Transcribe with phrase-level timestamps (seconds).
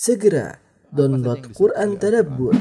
[0.00, 0.56] Segera
[0.88, 2.56] download Quran Tadabbur,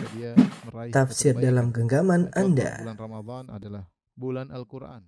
[0.91, 2.83] tafsir dalam genggaman Anda.
[2.83, 5.07] Bulan Ramadan adalah bulan Al-Quran.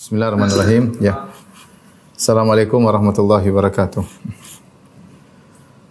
[0.00, 1.04] Bismillahirrahmanirrahim.
[1.04, 1.28] Ya.
[2.16, 4.43] Assalamualaikum warahmatullahi wabarakatuh.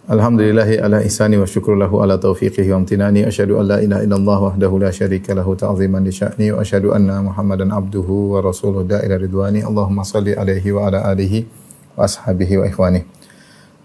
[0.04, 3.24] Alhamdulillahi ala ihsani wa syukru lahu ala taufiqihi wa amtinani.
[3.24, 7.24] Asyhadu an la ilaha illallah wahdahu la syarika lahu ta'ziman li sya'ni wa asyhadu anna
[7.24, 9.64] Muhammadan abduhu wa rasuluhu da'ila ridwani.
[9.64, 11.48] Allahumma salli alaihi wa ala alihi
[11.96, 13.00] wa ashabihi wa ikhwani.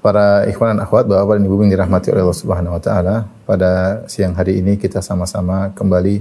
[0.04, 3.16] Para ikhwan dan akhwat, Bapak dan Ibu yang dirahmati oleh Allah Subhanahu wa taala,
[3.48, 6.20] pada siang hari ini kita sama-sama kembali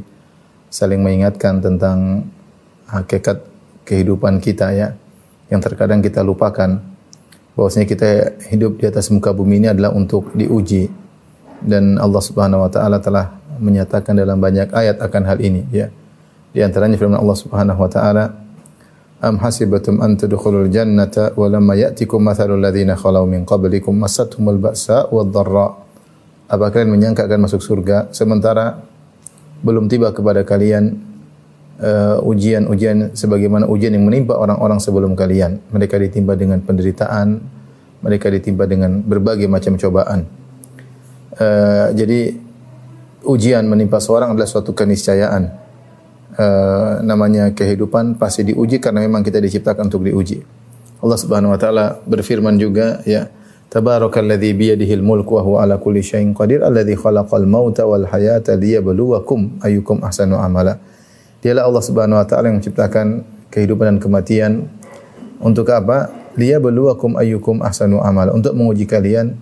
[0.71, 2.23] saling mengingatkan tentang
[2.87, 3.43] hakikat
[3.83, 4.95] kehidupan kita ya
[5.51, 6.87] yang terkadang kita lupakan
[7.59, 10.87] bahwasanya kita hidup di atas muka bumi ini adalah untuk diuji.
[11.59, 15.91] Dan Allah Subhanahu wa taala telah menyatakan dalam banyak ayat akan hal ini ya.
[16.55, 18.25] Di antaranya firman Allah Subhanahu wa taala
[19.19, 25.11] Am hasibatum an tadkhulul jannata wa lamma ya'tikum mathalul ladzina khalau min qablikum massatuhumul ba'sa
[25.11, 25.75] wad dharra.
[26.47, 28.15] Apa kalian menyangka akan masuk surga?
[28.15, 28.79] Sementara
[29.67, 30.95] belum tiba kepada kalian
[31.83, 35.63] uh, ujian-ujian sebagaimana ujian yang menimpa orang-orang sebelum kalian.
[35.71, 37.39] Mereka ditimpa dengan penderitaan,
[38.03, 40.27] mereka ditimpa dengan berbagai macam cobaan.
[41.39, 42.35] Uh, jadi
[43.27, 45.67] ujian menimpa seorang adalah suatu keniscayaan.
[46.39, 50.39] Uh, namanya kehidupan pasti diuji karena memang kita diciptakan untuk diuji.
[51.03, 53.27] Allah Subhanahu wa taala berfirman juga ya
[53.69, 59.61] Tabarakalladzi biyadihil mulku wa huwa ala kulli syai'in qadir alladzi khalaqal mauta wal hayata liyabluwakum
[59.61, 60.81] ayyukum ahsanu amala.
[61.39, 63.23] Dialah Allah Subhanahu wa taala yang menciptakan
[63.55, 64.53] kehidupan dan kematian
[65.39, 66.11] untuk apa?
[66.39, 68.31] Liyabluwakum ayyukum ahsanu amala.
[68.31, 69.39] Untuk menguji kalian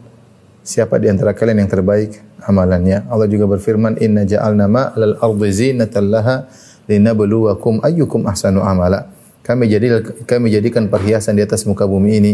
[0.65, 3.05] siapa di antara kalian yang terbaik amalannya.
[3.09, 6.49] Allah juga berfirman, "Inna ja'alna ma'al ardi zinatan laha
[6.89, 9.13] linabluwakum ayyukum ahsanu amala."
[9.45, 12.33] Kami jadi kami jadikan perhiasan di atas muka bumi ini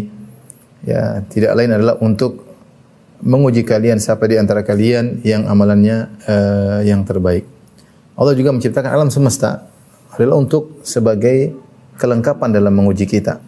[0.83, 2.43] ya tidak lain adalah untuk
[3.23, 7.47] menguji kalian siapa di antara kalian yang amalannya uh, yang terbaik.
[8.13, 9.69] Allah juga menciptakan alam semesta
[10.13, 11.57] adalah untuk sebagai
[11.97, 13.41] kelengkapan dalam menguji kita.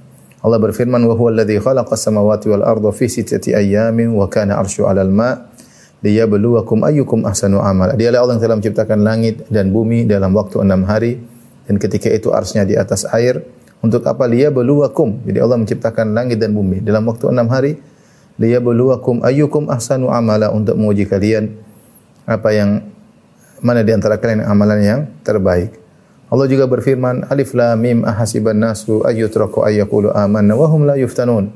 [0.45, 4.85] Allah berfirman wa huwa alladhi khalaqas samawati wal arda fi sittati ayyamin wa kana arsyu
[4.85, 5.53] 'alal ma'
[6.05, 7.97] liyabluwakum ayyukum ahsanu amala.
[7.97, 11.17] Dialah Allah yang telah menciptakan langit dan bumi dalam waktu enam hari
[11.65, 13.41] dan ketika itu arsnya di atas air
[13.81, 15.25] untuk apa liyabluwakum.
[15.25, 17.81] Jadi Allah menciptakan langit dan bumi dalam waktu enam hari
[18.37, 21.57] liyabluwakum ayyukum ahsanu amala untuk menguji kalian
[22.29, 22.85] apa yang
[23.65, 25.73] mana di antara kalian amalan yang terbaik.
[26.29, 31.49] Allah juga berfirman, Alif Lam Mim ahasiban nasu ayyutraku ayyaqulu amanna wa hum la yuftanun.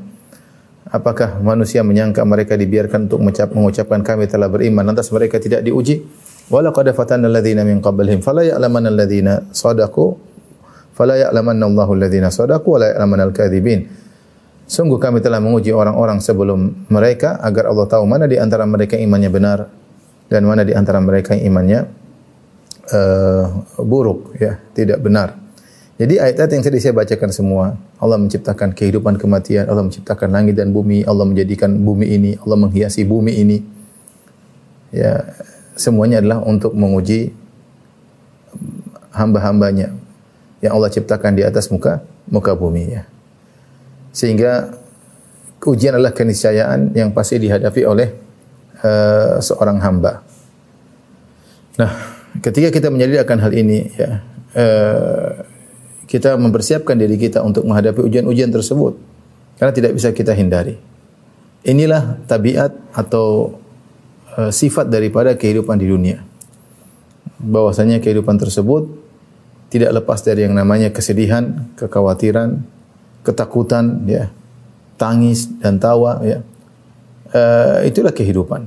[0.88, 6.00] Apakah manusia menyangka mereka dibiarkan untuk mengucap, mengucapkan kami telah beriman lantas mereka tidak diuji?
[6.48, 10.16] Wala qad fatanna alladziina min qablihim fala ya'lamanna alladziina sadaqu
[10.96, 13.84] fala ya'lamanna Allahu alladziina sadaqu wa la ya'lamanna al-kadzibin.
[14.64, 19.28] Sungguh kami telah menguji orang-orang sebelum mereka agar Allah tahu mana di antara mereka imannya
[19.28, 19.58] benar
[20.28, 21.80] dan mana di antara mereka yang imannya
[22.92, 23.44] uh,
[23.80, 25.36] buruk ya, tidak benar.
[25.98, 30.70] Jadi ayat-ayat yang tadi saya bacakan semua, Allah menciptakan kehidupan kematian, Allah menciptakan langit dan
[30.70, 33.58] bumi, Allah menjadikan bumi ini, Allah menghiasi bumi ini.
[34.94, 35.26] Ya,
[35.74, 37.34] semuanya adalah untuk menguji
[39.10, 39.90] hamba-hambanya
[40.62, 43.02] yang Allah ciptakan di atas muka muka bumi ya.
[44.14, 44.78] Sehingga
[45.66, 48.08] ujian adalah keniscayaan yang pasti dihadapi oleh
[48.86, 50.22] uh, seorang hamba.
[51.78, 54.10] Nah, ketika kita menyadari akan hal ini ya,
[54.54, 55.30] uh,
[56.08, 58.96] kita mempersiapkan diri kita untuk menghadapi ujian-ujian tersebut
[59.60, 60.80] karena tidak bisa kita hindari.
[61.66, 63.58] Inilah tabiat atau
[64.38, 66.24] uh, sifat daripada kehidupan di dunia.
[67.38, 68.88] Bahwasanya kehidupan tersebut
[69.68, 72.64] tidak lepas dari yang namanya kesedihan, kekhawatiran,
[73.20, 74.32] ketakutan, ya,
[74.96, 76.40] tangis dan tawa, ya.
[77.28, 78.64] Uh, itulah kehidupan.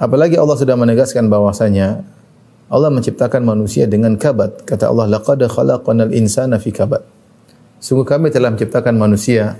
[0.00, 2.00] Apalagi Allah sudah menegaskan bahwasanya
[2.66, 4.66] Allah menciptakan manusia dengan kabat.
[4.66, 7.02] Kata Allah, laqad khalaqnal insana fi kabat.
[7.78, 9.54] Sungguh kami telah menciptakan manusia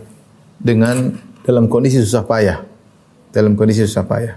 [0.58, 1.14] dengan
[1.46, 2.66] dalam kondisi susah payah.
[3.30, 4.34] Dalam kondisi susah payah.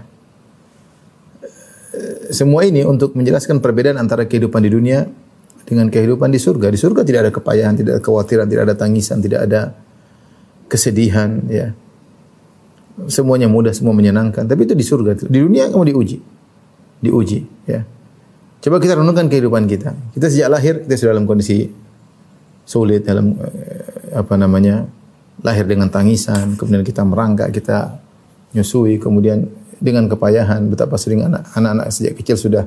[2.30, 5.10] Semua ini untuk menjelaskan perbedaan antara kehidupan di dunia
[5.66, 6.70] dengan kehidupan di surga.
[6.70, 9.74] Di surga tidak ada kepayahan, tidak ada kekhawatiran, tidak ada tangisan, tidak ada
[10.70, 11.74] kesedihan, ya.
[13.10, 14.46] Semuanya mudah, semua menyenangkan.
[14.46, 15.26] Tapi itu di surga.
[15.26, 16.18] Di dunia kamu diuji.
[17.02, 17.82] Diuji, ya.
[18.60, 19.96] Coba kita renungkan kehidupan kita.
[20.12, 21.64] Kita sejak lahir kita sudah dalam kondisi
[22.68, 23.34] sulit dalam
[24.12, 24.86] apa namanya?
[25.40, 27.96] lahir dengan tangisan, kemudian kita merangkak, kita
[28.52, 29.48] nyusui, kemudian
[29.80, 32.64] dengan kepayahan betapa sering anak-anak sejak kecil sudah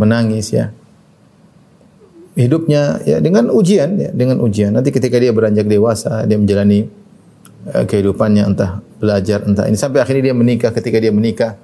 [0.00, 0.72] menangis ya.
[2.36, 4.72] hidupnya ya dengan ujian ya, dengan ujian.
[4.72, 6.84] Nanti ketika dia beranjak dewasa, dia menjalani
[7.72, 10.72] uh, kehidupannya entah belajar entah ini sampai akhirnya dia menikah.
[10.72, 11.56] Ketika dia menikah,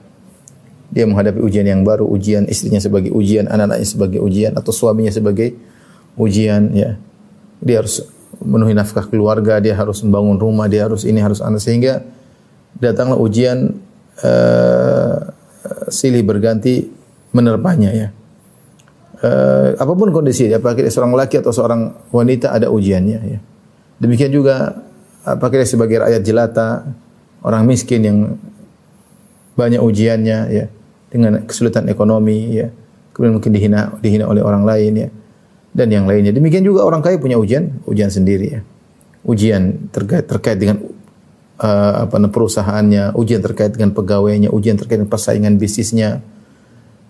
[0.93, 5.57] dia menghadapi ujian yang baru, ujian istrinya sebagai ujian, anak-anaknya sebagai ujian atau suaminya sebagai
[6.21, 7.01] ujian ya.
[7.65, 8.05] Dia harus
[8.45, 12.05] memenuhi nafkah keluarga, dia harus membangun rumah, dia harus ini harus anak sehingga
[12.77, 13.73] datanglah ujian
[14.21, 15.17] uh,
[15.89, 16.93] silih berganti
[17.33, 18.09] menerpanya ya.
[19.23, 23.39] Uh, apa pun kondisi, apakah dia seorang laki atau seorang wanita ada ujiannya ya.
[23.97, 24.77] Demikian juga
[25.25, 26.85] apakah dia sebagai rakyat jelata,
[27.41, 28.19] orang miskin yang
[29.57, 30.67] banyak ujiannya ya
[31.13, 32.73] dengan kesulitan ekonomi ya.
[33.13, 35.09] Kemudian mungkin dihina dihina oleh orang lain ya
[35.77, 36.33] dan yang lainnya.
[36.33, 38.61] Demikian juga orang kaya punya ujian, ujian sendiri ya.
[39.25, 40.81] Ujian terkait terkait dengan
[41.61, 46.25] uh, apa perusahaannya, ujian terkait dengan pegawainya, ujian terkait dengan persaingan bisnisnya.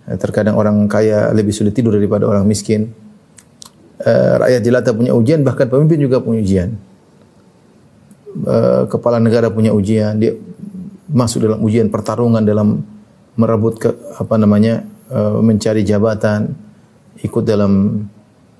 [0.07, 2.91] Uh, terkadang orang kaya lebih sulit tidur daripada orang miskin.
[4.03, 6.69] Uh, rakyat jelata punya ujian, bahkan pemimpin juga punya ujian.
[8.43, 10.35] Uh, kepala negara punya ujian, dia
[11.07, 12.81] masuk dalam ujian pertarungan dalam
[13.35, 16.53] merebut ke apa namanya uh, mencari jabatan,
[17.21, 18.05] ikut dalam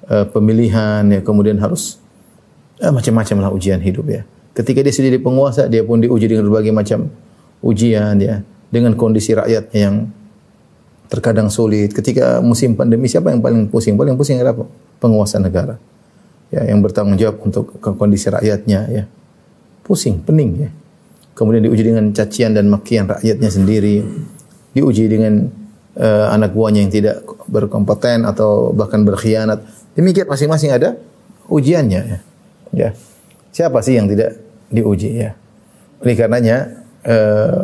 [0.09, 2.01] uh, pemilihan ya kemudian harus
[2.81, 4.21] uh, macam-macam lah ujian hidup ya.
[4.53, 7.09] Ketika dia sendiri penguasa, dia pun diuji dengan berbagai macam
[7.65, 9.95] ujian ya, dengan kondisi rakyatnya yang
[11.09, 11.93] terkadang sulit.
[11.93, 13.97] Ketika musim pandemi, siapa yang paling pusing?
[13.97, 14.61] Paling pusing adalah
[15.01, 15.81] penguasa negara.
[16.53, 19.03] Ya, yang bertanggung jawab untuk kondisi rakyatnya ya.
[19.81, 20.69] Pusing, pening ya.
[21.33, 24.05] Kemudian diuji dengan cacian dan makian rakyatnya sendiri.
[24.73, 25.47] Diuji dengan
[25.97, 29.61] uh, anak buahnya yang tidak berkompeten atau bahkan berkhianat.
[29.93, 30.97] Demikian masing-masing ada
[31.47, 32.19] ujiannya ya.
[32.73, 32.89] ya.
[33.53, 34.41] Siapa sih yang tidak
[34.73, 35.37] diuji ya.
[36.01, 37.61] Oleh karenanya eh,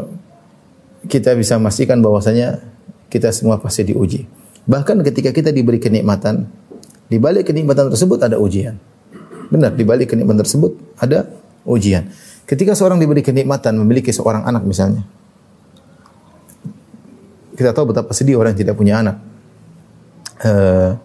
[1.10, 2.62] kita bisa memastikan bahwasanya
[3.10, 4.30] kita semua pasti diuji.
[4.70, 6.46] Bahkan ketika kita diberi kenikmatan,
[7.10, 8.78] di balik kenikmatan tersebut ada ujian.
[9.50, 11.26] Benar, di balik kenikmatan tersebut ada
[11.66, 12.06] ujian.
[12.46, 15.02] Ketika seorang diberi kenikmatan memiliki seorang anak misalnya,
[17.60, 19.20] kita tahu betapa sedih orang yang tidak punya anak.
[20.40, 20.96] Uh,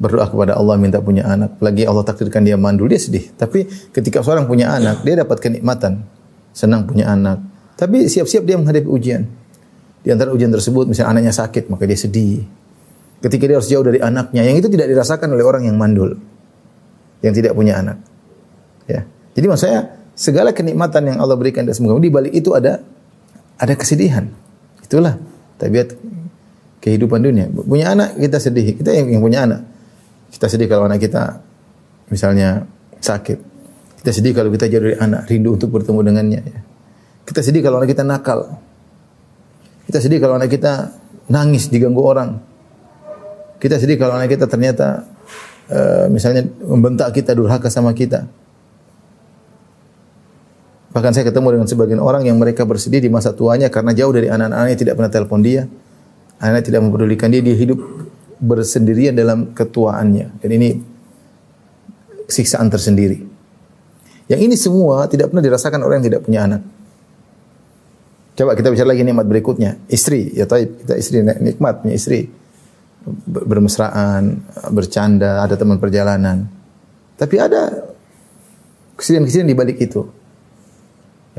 [0.00, 1.60] berdoa kepada Allah minta punya anak.
[1.60, 3.28] Lagi Allah takdirkan dia mandul, dia sedih.
[3.36, 6.08] Tapi ketika seorang punya anak, dia dapat kenikmatan.
[6.56, 7.44] Senang punya anak.
[7.76, 9.28] Tapi siap-siap dia menghadapi ujian.
[10.00, 12.48] Di antara ujian tersebut, misalnya anaknya sakit, maka dia sedih.
[13.20, 16.16] Ketika dia harus jauh dari anaknya, yang itu tidak dirasakan oleh orang yang mandul.
[17.20, 18.00] Yang tidak punya anak.
[18.88, 19.04] Ya.
[19.36, 22.80] Jadi maksud saya, segala kenikmatan yang Allah berikan dan semoga di balik itu ada
[23.60, 24.32] ada kesedihan.
[24.80, 25.20] Itulah
[25.60, 25.92] tabiat
[26.80, 27.46] kehidupan dunia.
[27.52, 29.60] Punya anak kita sedih, kita yang, yang punya anak.
[30.32, 31.44] Kita sedih kalau anak kita
[32.08, 32.64] misalnya
[32.98, 33.38] sakit.
[34.00, 36.40] Kita sedih kalau kita jauh dari anak, rindu untuk bertemu dengannya.
[36.40, 36.60] Ya.
[37.28, 38.56] Kita sedih kalau anak kita nakal.
[39.84, 40.96] Kita sedih kalau anak kita
[41.28, 42.40] nangis diganggu orang.
[43.60, 45.04] Kita sedih kalau anak kita ternyata
[45.68, 48.24] uh, misalnya membentak kita, durhaka sama kita.
[50.90, 54.26] Bahkan saya ketemu dengan sebagian orang yang mereka bersedih di masa tuanya karena jauh dari
[54.26, 55.70] anak-anaknya tidak pernah telepon dia.
[56.42, 57.78] Anak tidak mempedulikan dia, dia hidup
[58.42, 60.42] bersendirian dalam ketuaannya.
[60.42, 60.68] Dan ini
[62.26, 63.22] siksaan tersendiri.
[64.26, 66.62] Yang ini semua tidak pernah dirasakan orang yang tidak punya anak.
[68.34, 69.76] Coba kita bicara lagi nikmat berikutnya.
[69.90, 72.30] Istri, ya taib, kita istri nikmat punya istri.
[73.26, 74.42] Bermesraan,
[74.72, 76.48] bercanda, ada teman perjalanan.
[77.20, 77.92] Tapi ada
[78.96, 80.19] kesedihan-kesedihan di balik itu.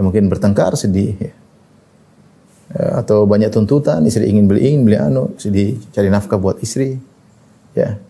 [0.01, 1.13] Ya mungkin bertengkar, sedih.
[1.21, 1.33] Ya.
[2.73, 6.97] Ya, atau banyak tuntutan, istri ingin beli ingin beli anu, sedih cari nafkah buat istri.
[7.77, 8.01] Ya.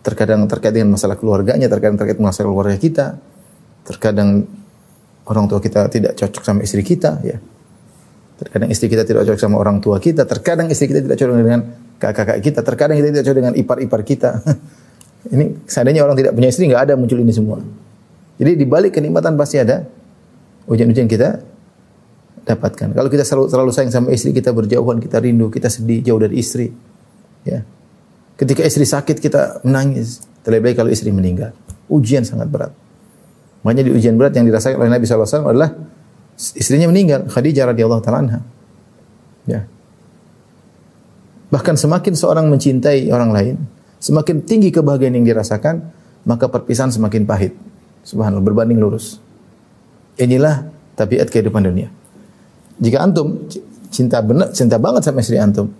[0.00, 3.20] Terkadang terkait dengan masalah keluarganya, terkadang terkait masalah keluarga kita.
[3.84, 4.48] Terkadang
[5.28, 7.36] orang tua kita tidak cocok sama istri kita, ya.
[8.40, 11.60] Terkadang istri kita tidak cocok sama orang tua kita, terkadang istri kita tidak cocok dengan
[12.00, 14.30] kakak-kakak kita, terkadang kita tidak cocok dengan ipar-ipar kita.
[15.36, 17.60] ini seandainya orang tidak punya istri nggak ada muncul ini semua.
[18.40, 19.86] Jadi di balik kenikmatan pasti ada
[20.68, 21.42] ujian-ujian kita
[22.44, 22.92] dapatkan.
[22.92, 26.40] Kalau kita selalu terlalu sayang sama istri, kita berjauhan, kita rindu, kita sedih jauh dari
[26.40, 26.68] istri.
[27.44, 27.64] Ya.
[28.36, 30.24] Ketika istri sakit kita menangis.
[30.44, 31.56] Terlebih baik kalau istri meninggal.
[31.88, 32.72] Ujian sangat berat.
[33.64, 35.72] Makanya di ujian berat yang dirasakan oleh Nabi SAW adalah
[36.36, 37.24] istrinya meninggal.
[37.32, 38.40] Khadijah radhiyallahu taala anha.
[39.48, 39.64] Ya.
[41.48, 43.56] Bahkan semakin seorang mencintai orang lain,
[44.04, 45.80] semakin tinggi kebahagiaan yang dirasakan,
[46.28, 47.56] maka perpisahan semakin pahit.
[48.04, 49.23] Subhanallah, berbanding lurus.
[50.14, 51.90] Inilah tabiat kehidupan dunia.
[52.78, 53.46] Jika antum
[53.90, 55.70] cinta benar, cinta banget sama istri antum,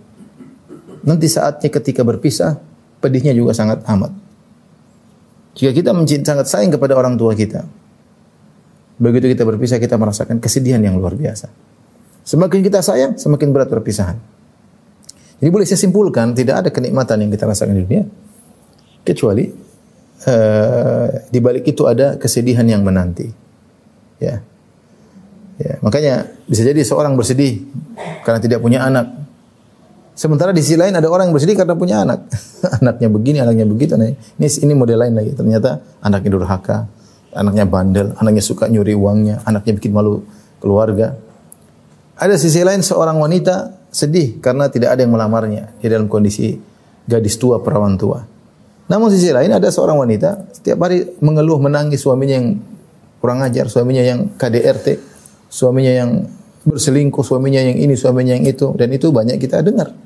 [1.03, 2.59] nanti saatnya ketika berpisah,
[3.03, 4.11] pedihnya juga sangat amat.
[5.55, 7.63] Jika kita mencinta sangat sayang kepada orang tua kita,
[8.99, 11.47] begitu kita berpisah kita merasakan kesedihan yang luar biasa.
[12.27, 14.17] Semakin kita sayang, semakin berat perpisahan.
[15.39, 18.03] Jadi boleh saya simpulkan tidak ada kenikmatan yang kita rasakan di dunia
[19.03, 19.45] kecuali
[20.25, 23.44] eh, di balik itu ada kesedihan yang menanti.
[24.21, 24.41] Ya.
[25.55, 27.63] Ya, makanya bisa jadi seorang bersedih
[28.27, 29.07] karena tidak punya anak.
[30.15, 32.27] Sementara di sisi lain ada orang yang bersedih karena punya anak.
[32.83, 33.95] anaknya begini, anaknya begitu.
[33.95, 34.15] Ini
[34.63, 35.31] ini model lain lagi.
[35.31, 36.87] Ternyata anaknya durhaka,
[37.31, 40.27] anaknya bandel, anaknya suka nyuri uangnya, anaknya bikin malu
[40.59, 41.15] keluarga.
[42.15, 45.71] Ada sisi lain seorang wanita sedih karena tidak ada yang melamarnya.
[45.79, 46.59] Dia dalam kondisi
[47.07, 48.23] gadis tua, perawan tua.
[48.91, 52.47] Namun sisi lain ada seorang wanita setiap hari mengeluh menangis suaminya yang
[53.25, 55.01] kurang ajar, suaminya yang KDRT,
[55.49, 56.29] suaminya yang
[56.61, 59.97] berselingkuh, suaminya yang ini, suaminya yang itu, dan itu banyak kita dengar.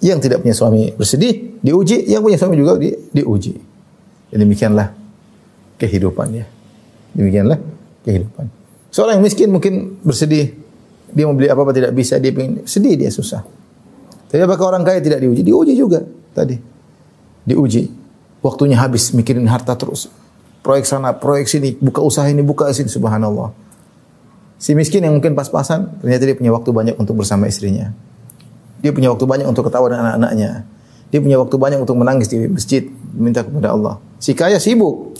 [0.00, 3.52] Yang tidak punya suami bersedih, diuji, yang punya suami juga di, diuji.
[4.32, 4.96] Dan demikianlah
[5.76, 6.48] kehidupan ya.
[7.12, 7.60] Demikianlah
[8.00, 8.48] kehidupan.
[8.88, 10.56] Seorang yang miskin mungkin bersedih,
[11.12, 13.44] dia mau beli apa-apa tidak bisa, dia pengen sedih, dia susah.
[14.32, 15.44] Tapi apakah orang kaya tidak diuji?
[15.44, 16.00] Diuji juga
[16.32, 16.56] tadi.
[17.44, 17.95] Diuji.
[18.46, 20.06] Waktunya habis mikirin harta terus
[20.66, 23.54] proyek sana, proyek sini, buka usaha ini, buka sini, subhanallah.
[24.58, 27.94] Si miskin yang mungkin pas-pasan, ternyata dia punya waktu banyak untuk bersama istrinya.
[28.82, 30.66] Dia punya waktu banyak untuk ketawa dengan anak-anaknya.
[31.14, 32.82] Dia punya waktu banyak untuk menangis di masjid,
[33.14, 34.02] minta kepada Allah.
[34.18, 35.14] Si kaya sibuk.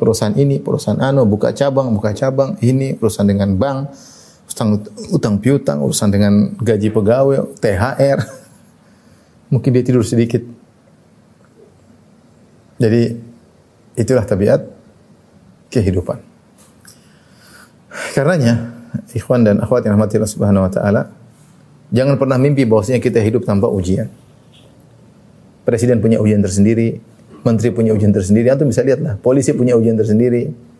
[0.00, 3.92] Perusahaan ini, perusahaan anu, buka cabang, buka cabang, ini urusan dengan bank,
[4.50, 4.82] utang,
[5.14, 8.18] utang piutang, urusan dengan gaji pegawai, THR.
[9.52, 10.61] Mungkin dia tidur sedikit.
[12.82, 13.02] Jadi
[13.92, 14.64] Itulah tabiat
[15.68, 16.16] kehidupan.
[18.16, 18.72] Karenanya,
[19.12, 21.02] ikhwan dan akhwat yang rahmati Allah Subhanahu wa taala,
[21.92, 24.08] jangan pernah mimpi bahwasanya kita hidup tanpa ujian.
[25.68, 27.04] Presiden punya ujian tersendiri,
[27.44, 30.72] menteri punya ujian tersendiri, antum bisa lihatlah, polisi punya ujian tersendiri.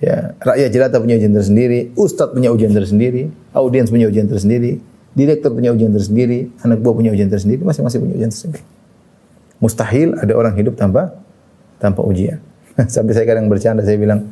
[0.00, 4.80] Ya, rakyat jelata punya ujian tersendiri, ustadz punya ujian tersendiri, audiens punya ujian tersendiri,
[5.12, 8.64] direktur punya ujian tersendiri, anak buah punya ujian tersendiri, masing-masing punya ujian tersendiri.
[9.56, 11.25] Mustahil ada orang hidup tanpa
[11.78, 12.40] tanpa ujian.
[12.94, 14.26] Sampai saya kadang bercanda, saya bilang,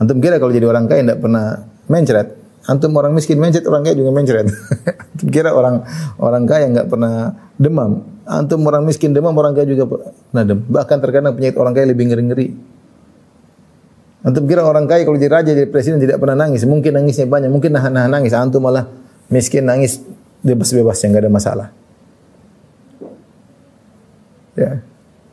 [0.00, 2.28] antum kira kalau jadi orang kaya tidak pernah mencret?
[2.64, 4.46] Antum orang miskin mencret, orang kaya juga mencret.
[5.12, 5.84] antum kira orang
[6.16, 7.12] orang kaya nggak pernah
[7.60, 8.08] demam?
[8.24, 10.64] Antum orang miskin demam, orang kaya juga pernah demam.
[10.72, 12.48] Bahkan terkadang penyakit orang kaya lebih ngeri-ngeri.
[14.24, 16.64] Antum kira orang kaya kalau jadi raja, jadi presiden tidak pernah nangis.
[16.64, 18.32] Mungkin nangisnya banyak, mungkin nahan-nahan nangis.
[18.32, 18.88] Antum malah
[19.28, 20.00] miskin nangis
[20.40, 21.68] bebas-bebas yang nggak ada masalah.
[24.56, 24.80] Ya.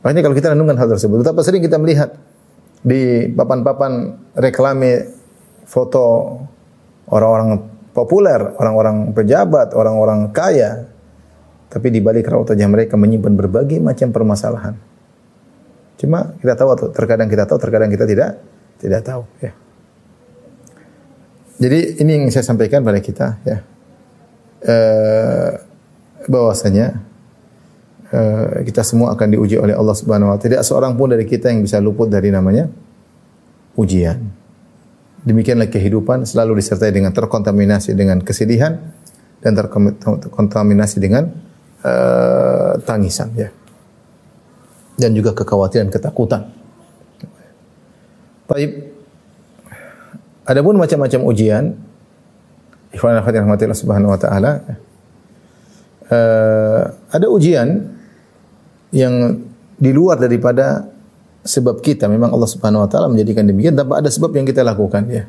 [0.02, 2.18] Makanya kalau kita renungkan hal tersebut, betapa sering kita melihat
[2.82, 5.14] di papan-papan reklame
[5.70, 6.38] foto
[7.08, 7.62] orang-orang
[7.94, 10.90] populer, orang-orang pejabat, orang-orang kaya,
[11.70, 14.76] tapi di balik raut wajah mereka menyimpan berbagai macam permasalahan.
[16.02, 18.42] Cuma kita tahu atau terkadang kita tahu, terkadang kita tidak
[18.82, 19.24] tidak tahu.
[19.38, 19.54] Ya.
[21.62, 23.62] Jadi ini yang saya sampaikan pada kita, ya,
[24.66, 24.76] e,
[26.26, 27.06] bahwasanya
[28.12, 30.44] Eh, kita semua akan diuji oleh Allah Subhanahu wa taala.
[30.44, 32.68] Tidak seorang pun dari kita yang bisa luput dari namanya
[33.80, 34.20] ujian.
[35.24, 38.76] Demikianlah kehidupan selalu disertai dengan terkontaminasi dengan kesedihan
[39.40, 41.32] dan terkontaminasi dengan
[41.88, 43.48] uh, tangisan ya.
[45.00, 46.52] Dan juga kekhawatiran, ketakutan.
[48.52, 48.92] Baik.
[50.52, 51.80] Adapun macam-macam ujian,
[52.92, 54.52] ikhwan rahmatillah subhanahu wa taala,
[56.12, 58.01] uh, ada ujian
[58.92, 59.40] yang
[59.82, 60.86] di luar daripada
[61.42, 62.06] sebab kita.
[62.06, 65.26] Memang Allah Subhanahu wa taala menjadikan demikian tanpa ada sebab yang kita lakukan ya.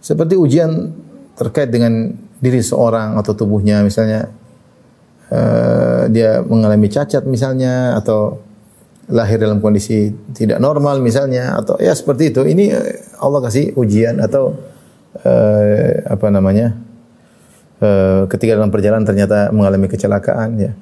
[0.00, 0.94] Seperti ujian
[1.34, 4.32] terkait dengan diri seorang atau tubuhnya misalnya
[5.28, 8.40] uh, dia mengalami cacat misalnya atau
[9.10, 12.46] lahir dalam kondisi tidak normal misalnya atau ya seperti itu.
[12.46, 14.54] Ini eh, Allah kasih ujian atau
[15.26, 16.78] uh, apa namanya?
[17.80, 20.76] Uh, ketika dalam perjalanan ternyata mengalami kecelakaan ya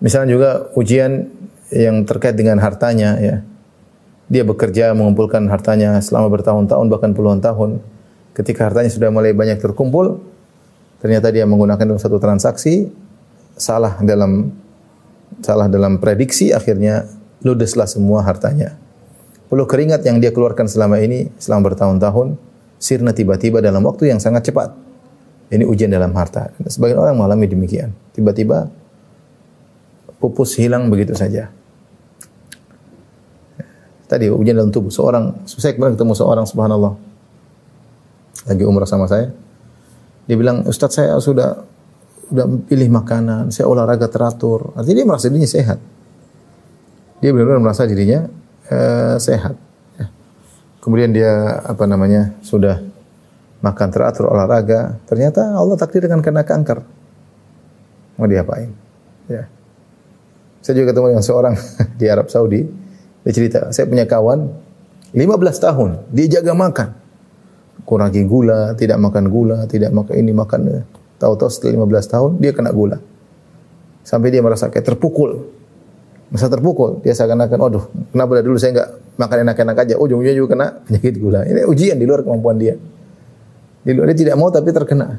[0.00, 1.28] Misalnya juga ujian
[1.70, 3.36] yang terkait dengan hartanya ya.
[4.30, 7.82] Dia bekerja mengumpulkan hartanya selama bertahun-tahun bahkan puluhan tahun.
[8.32, 10.22] Ketika hartanya sudah mulai banyak terkumpul,
[11.02, 12.88] ternyata dia menggunakan dalam satu transaksi
[13.58, 14.54] salah dalam
[15.44, 17.10] salah dalam prediksi akhirnya
[17.44, 18.78] ludeslah semua hartanya.
[19.50, 22.38] Puluh keringat yang dia keluarkan selama ini selama bertahun-tahun
[22.78, 24.72] sirna tiba-tiba dalam waktu yang sangat cepat.
[25.50, 26.54] Ini ujian dalam harta.
[26.70, 27.90] Sebagian orang mengalami demikian.
[28.14, 28.70] Tiba-tiba
[30.20, 31.48] pupus hilang begitu saja.
[34.06, 36.98] Tadi ujian dalam tubuh seorang, saya kemarin ketemu seorang subhanallah
[38.46, 39.30] lagi umrah sama saya.
[40.26, 41.62] Dia bilang, Ustadz saya sudah
[42.30, 44.70] sudah pilih makanan, saya olahraga teratur.
[44.78, 45.78] Artinya dia merasa dirinya sehat.
[47.18, 48.30] Dia benar-benar merasa dirinya
[48.70, 49.58] uh, sehat.
[49.98, 50.06] Ya.
[50.78, 52.78] Kemudian dia apa namanya sudah
[53.62, 55.02] makan teratur olahraga.
[55.10, 56.78] Ternyata Allah takdir dengan kena kanker.
[58.18, 58.70] Mau diapain?
[59.26, 59.50] Ya.
[60.60, 61.54] Saya juga ketemu dengan seorang
[62.00, 62.64] di Arab Saudi.
[63.20, 64.48] Dia cerita, saya punya kawan
[65.12, 65.26] 15
[65.60, 66.88] tahun dia jaga makan.
[67.84, 70.60] Kurangi gula, tidak makan gula, tidak makan ini makan
[71.20, 73.00] tahu-tahu setelah 15 tahun dia kena gula.
[74.06, 75.52] Sampai dia merasa kayak terpukul.
[76.30, 78.88] Masa terpukul, dia seakan-akan, aduh, kenapa dari dulu saya enggak
[79.18, 79.94] makan enak-enak aja.
[79.98, 81.40] Ujung-ujungnya juga kena penyakit gula.
[81.44, 82.78] Ini ujian di luar kemampuan dia.
[83.80, 85.18] Di luar dia tidak mau tapi terkena.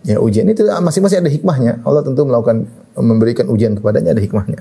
[0.00, 1.84] Ya ujian itu masing-masing ada hikmahnya.
[1.84, 2.64] Allah tentu melakukan
[3.04, 4.60] memberikan ujian kepadanya ada hikmahnya.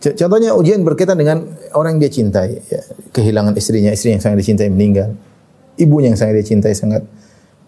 [0.00, 1.44] Contohnya ujian berkaitan dengan
[1.76, 2.80] orang yang dia cintai, ya.
[3.12, 5.12] kehilangan istrinya, istri yang sangat dicintai meninggal,
[5.76, 7.04] ibunya yang sangat dia cintai sangat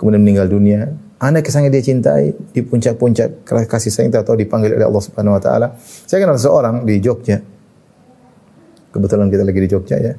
[0.00, 4.86] kemudian meninggal dunia, anak yang sangat dia cintai di puncak-puncak kasih sayang atau dipanggil oleh
[4.88, 5.76] Allah Subhanahu wa taala.
[5.78, 7.36] Saya kenal seorang di Jogja.
[8.92, 10.14] Kebetulan kita lagi di Jogja ya.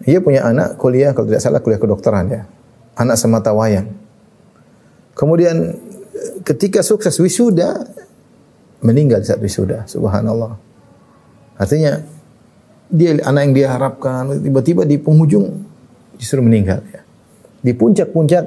[0.00, 2.44] Dia punya anak kuliah kalau tidak salah kuliah kedokteran ya.
[2.96, 3.92] Anak semata wayang.
[5.16, 5.76] Kemudian
[6.44, 7.84] ketika sukses wisuda
[8.80, 10.56] meninggal saat wisuda, subhanallah.
[11.60, 12.00] Artinya
[12.90, 15.62] dia anak yang dia harapkan tiba-tiba di penghujung
[16.18, 17.00] justru meninggal ya.
[17.60, 18.44] Di puncak-puncak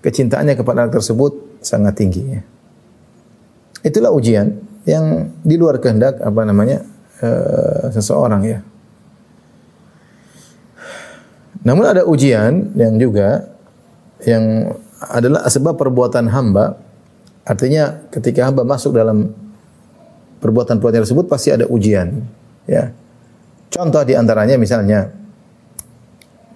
[0.00, 2.42] kecintaannya kepada anak tersebut sangat tinggi ya.
[3.82, 4.54] Itulah ujian
[4.86, 6.86] yang di luar kehendak apa namanya
[7.20, 8.58] uh, seseorang ya.
[11.66, 13.50] Namun ada ujian yang juga
[14.22, 14.72] yang
[15.02, 16.78] adalah sebab perbuatan hamba.
[17.44, 19.47] Artinya ketika hamba masuk dalam
[20.38, 22.24] perbuatan-perbuatan tersebut pasti ada ujian.
[22.64, 22.94] Ya.
[23.68, 25.12] Contoh di antaranya misalnya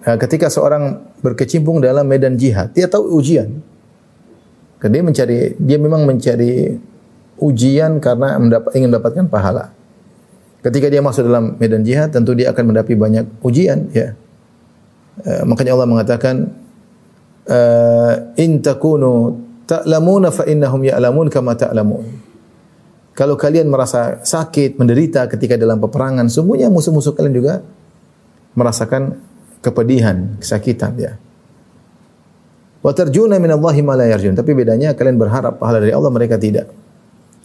[0.03, 3.61] nah, ketika seorang berkecimpung dalam medan jihad, dia tahu ujian.
[4.83, 6.75] Dia mencari, dia memang mencari
[7.39, 9.71] ujian karena mendapat, ingin mendapatkan pahala.
[10.59, 13.87] Ketika dia masuk dalam medan jihad, tentu dia akan mendapat banyak ujian.
[13.95, 14.19] Ya.
[15.23, 16.51] Uh, makanya Allah mengatakan,
[17.47, 22.03] uh, in takunu ta'lamuna fa innahum ya'lamun kama ta'lamun.
[23.13, 27.53] Kalau kalian merasa sakit, menderita ketika dalam peperangan, semuanya musuh-musuh kalian juga
[28.57, 29.21] merasakan
[29.61, 31.13] kepedihan, kesakitan ya.
[32.81, 34.33] Wa tarjuna min Allahi ma la yarjun.
[34.33, 36.73] Tapi bedanya kalian berharap pahala dari Allah, mereka tidak.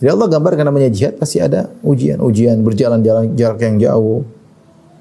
[0.00, 4.24] Jadi Allah gambarkan namanya jihad pasti ada ujian-ujian berjalan jalan jarak yang jauh.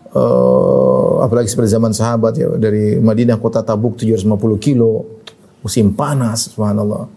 [0.07, 5.05] Uh, apalagi seperti zaman sahabat ya dari Madinah kota Tabuk 750 kilo
[5.61, 7.16] musim panas subhanallah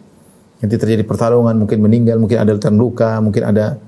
[0.61, 3.81] nanti terjadi pertarungan, mungkin meninggal, mungkin ada luka, mungkin ada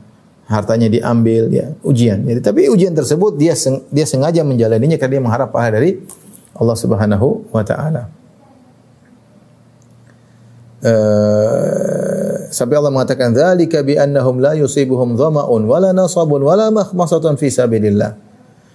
[0.48, 2.24] hartanya diambil, ya ujian.
[2.24, 6.00] Jadi tapi ujian tersebut dia seng, dia sengaja menjalaninya karena dia mengharap pahala dari
[6.56, 8.02] Allah Subhanahu wa taala.
[10.82, 17.54] Uh, sampai Allah mengatakan dzalika bi annahum la yusibuhum dhama'un wala nasabun wala makhmasatun fi
[17.54, 18.18] sabilillah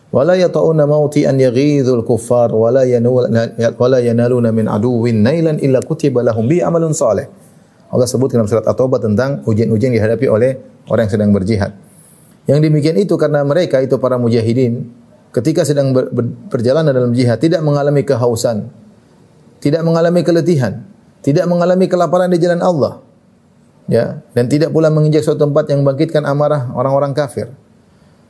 [0.08, 6.64] wala yata'una mauti an yaghidhul kuffar wala yanaluna min aduwwin nailan illa kutiba lahum bi
[6.64, 7.28] amalun salih
[7.88, 10.60] Allah sebut dalam surat At-Taubah tentang ujian-ujian dihadapi oleh
[10.92, 11.72] orang yang sedang berjihad.
[12.48, 14.88] Yang demikian itu karena mereka itu para mujahidin
[15.36, 18.72] ketika sedang ber, ber, berjalan dalam jihad tidak mengalami kehausan,
[19.60, 20.84] tidak mengalami keletihan,
[21.24, 23.04] tidak mengalami kelaparan di jalan Allah.
[23.88, 27.48] Ya, dan tidak pula menginjak suatu tempat yang membangkitkan amarah orang-orang kafir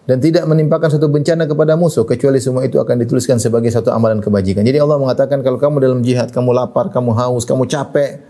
[0.08, 4.24] dan tidak menimpakan suatu bencana kepada musuh kecuali semua itu akan dituliskan sebagai satu amalan
[4.24, 4.64] kebajikan.
[4.64, 8.24] Jadi Allah mengatakan kalau kamu dalam jihad, kamu lapar, kamu haus, kamu capek,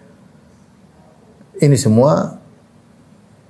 [1.62, 2.38] ini semua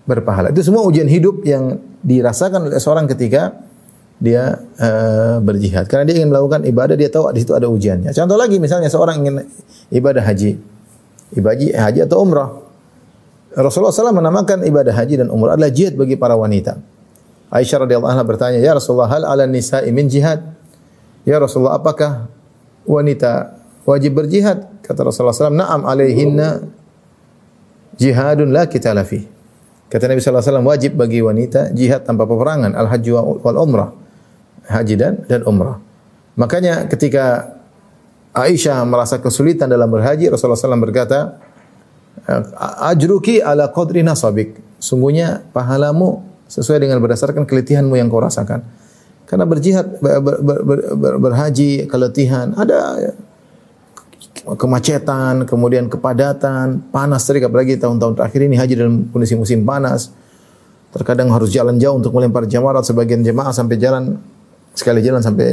[0.08, 0.50] berpahala.
[0.56, 3.68] Itu semua ujian hidup yang dirasakan oleh seorang ketika
[4.18, 5.86] dia uh, berjihad.
[5.86, 8.16] Karena dia ingin melakukan ibadah, dia tahu di situ ada ujiannya.
[8.16, 9.36] Contoh lagi misalnya seorang ingin
[9.94, 10.58] ibadah haji.
[11.38, 12.50] Ibadah haji atau umrah.
[13.58, 16.78] Rasulullah SAW menamakan ibadah haji dan umrah adalah jihad bagi para wanita.
[17.48, 20.44] Aisyah radhiyallahu anha bertanya, "Ya Rasulullah, hal ala nisa'i min jihad?"
[21.24, 22.28] Ya Rasulullah, apakah
[22.84, 24.84] wanita wajib berjihad?
[24.84, 26.64] Kata Rasulullah SAW, "Na'am alaihinna
[27.98, 29.26] jihadun la kita lafi.
[29.88, 33.92] Kata Nabi wasallam wajib bagi wanita jihad tanpa peperangan, al haji wal umrah.
[34.68, 35.80] Haji dan dan umrah.
[36.36, 37.56] Makanya ketika
[38.38, 41.42] Aisyah merasa kesulitan dalam berhaji, Rasulullah SAW berkata,
[42.84, 44.60] Ajruki ala qadri nasabik.
[44.78, 48.62] Sungguhnya pahalamu sesuai dengan berdasarkan keletihanmu yang kau rasakan.
[49.26, 53.12] Karena berjihad, ber, ber, ber, ber, berhaji, keletihan, ada
[54.56, 60.14] kemacetan, kemudian kepadatan, panas tadi apalagi tahun-tahun terakhir ini haji dalam kondisi musim panas.
[60.96, 64.16] Terkadang harus jalan jauh untuk melempar jamarat sebagian jemaah sampai jalan
[64.72, 65.50] sekali jalan sampai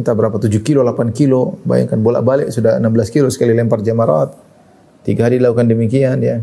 [0.00, 1.62] entah berapa 7 kilo, 8 kilo.
[1.62, 4.34] Bayangkan bolak-balik sudah 16 kilo sekali lempar jamarat.
[5.04, 6.40] Tiga hari dilakukan demikian ya.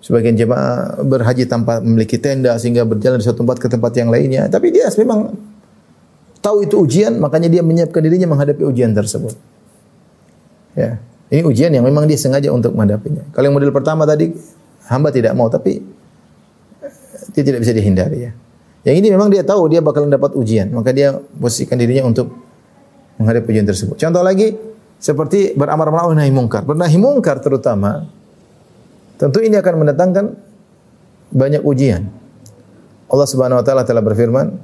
[0.00, 4.48] Sebagian jemaah berhaji tanpa memiliki tenda sehingga berjalan dari satu tempat ke tempat yang lainnya.
[4.48, 5.36] Tapi dia memang
[6.40, 9.57] tahu itu ujian, makanya dia menyiapkan dirinya menghadapi ujian tersebut.
[10.78, 11.02] Ya.
[11.28, 13.26] Ini ujian yang memang dia sengaja untuk menghadapinya.
[13.34, 14.30] Kalau yang model pertama tadi
[14.86, 15.82] hamba tidak mau tapi
[17.34, 18.32] dia tidak bisa dihindari ya.
[18.86, 22.30] Yang ini memang dia tahu dia bakalan dapat ujian, maka dia posisikan dirinya untuk
[23.18, 23.98] menghadapi ujian tersebut.
[23.98, 24.54] Contoh lagi
[24.96, 26.64] seperti beramar ma'ruf nahi mungkar.
[26.64, 28.06] Bernahi mungkar terutama
[29.18, 30.24] tentu ini akan mendatangkan
[31.34, 32.08] banyak ujian.
[33.08, 34.56] Allah Subhanahu wa taala telah berfirman,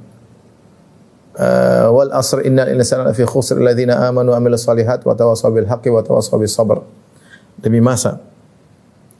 [1.37, 5.67] uh, wal asr innal insana lafi khusr alladziina amanu wa amilus solihat wa tawassaw bil
[5.67, 6.81] haqqi wa tawassaw bis sabr.
[7.55, 8.19] Demi masa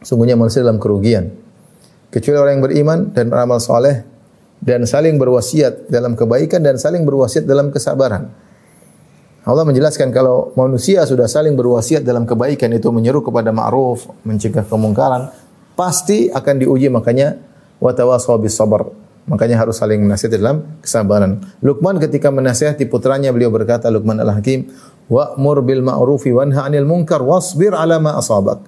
[0.04, 1.32] sungguhnya manusia dalam kerugian
[2.16, 4.08] kecuali orang yang beriman dan beramal soleh
[4.64, 8.32] dan saling berwasiat dalam kebaikan dan saling berwasiat dalam kesabaran.
[9.46, 15.30] Allah menjelaskan kalau manusia sudah saling berwasiat dalam kebaikan itu menyeru kepada ma'ruf, mencegah kemungkaran,
[15.78, 17.38] pasti akan diuji makanya
[17.78, 19.05] wa tawassaw bis sabr.
[19.26, 21.42] Makanya harus saling menasihati dalam kesabaran.
[21.66, 24.70] Luqman ketika menasihati putranya beliau berkata Luqman Al-Hakim,
[25.10, 28.62] "Wa'mur bil ma'rufi wanha 'anil munkar wasbir 'ala ma asabak."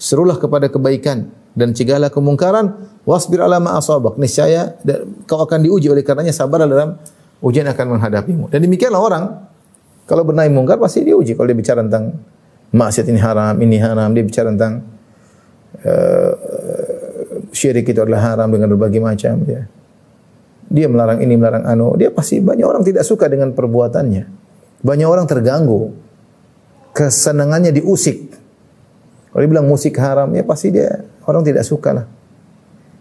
[0.00, 4.16] Serulah kepada kebaikan dan cegahlah kemungkaran, wasbir 'ala ma asabak.
[4.16, 4.80] Niscaya
[5.28, 6.96] kau akan diuji oleh karenanya sabarlah dalam
[7.44, 8.48] ujian akan menghadapimu.
[8.48, 9.24] Dan demikianlah orang
[10.08, 11.36] kalau bernahi mungkar pasti diuji.
[11.36, 12.16] Kalau dia bicara tentang
[12.72, 14.80] maksiat ini haram, ini haram, dia bicara tentang
[15.84, 16.32] uh,
[17.52, 19.68] syirik itu adalah haram dengan berbagai macam ya
[20.70, 24.24] dia melarang ini, melarang anu, dia pasti banyak orang tidak suka dengan perbuatannya.
[24.86, 25.90] Banyak orang terganggu.
[26.94, 28.30] Kesenangannya diusik.
[29.30, 32.06] Kalau dia bilang musik haram, ya pasti dia orang tidak suka lah.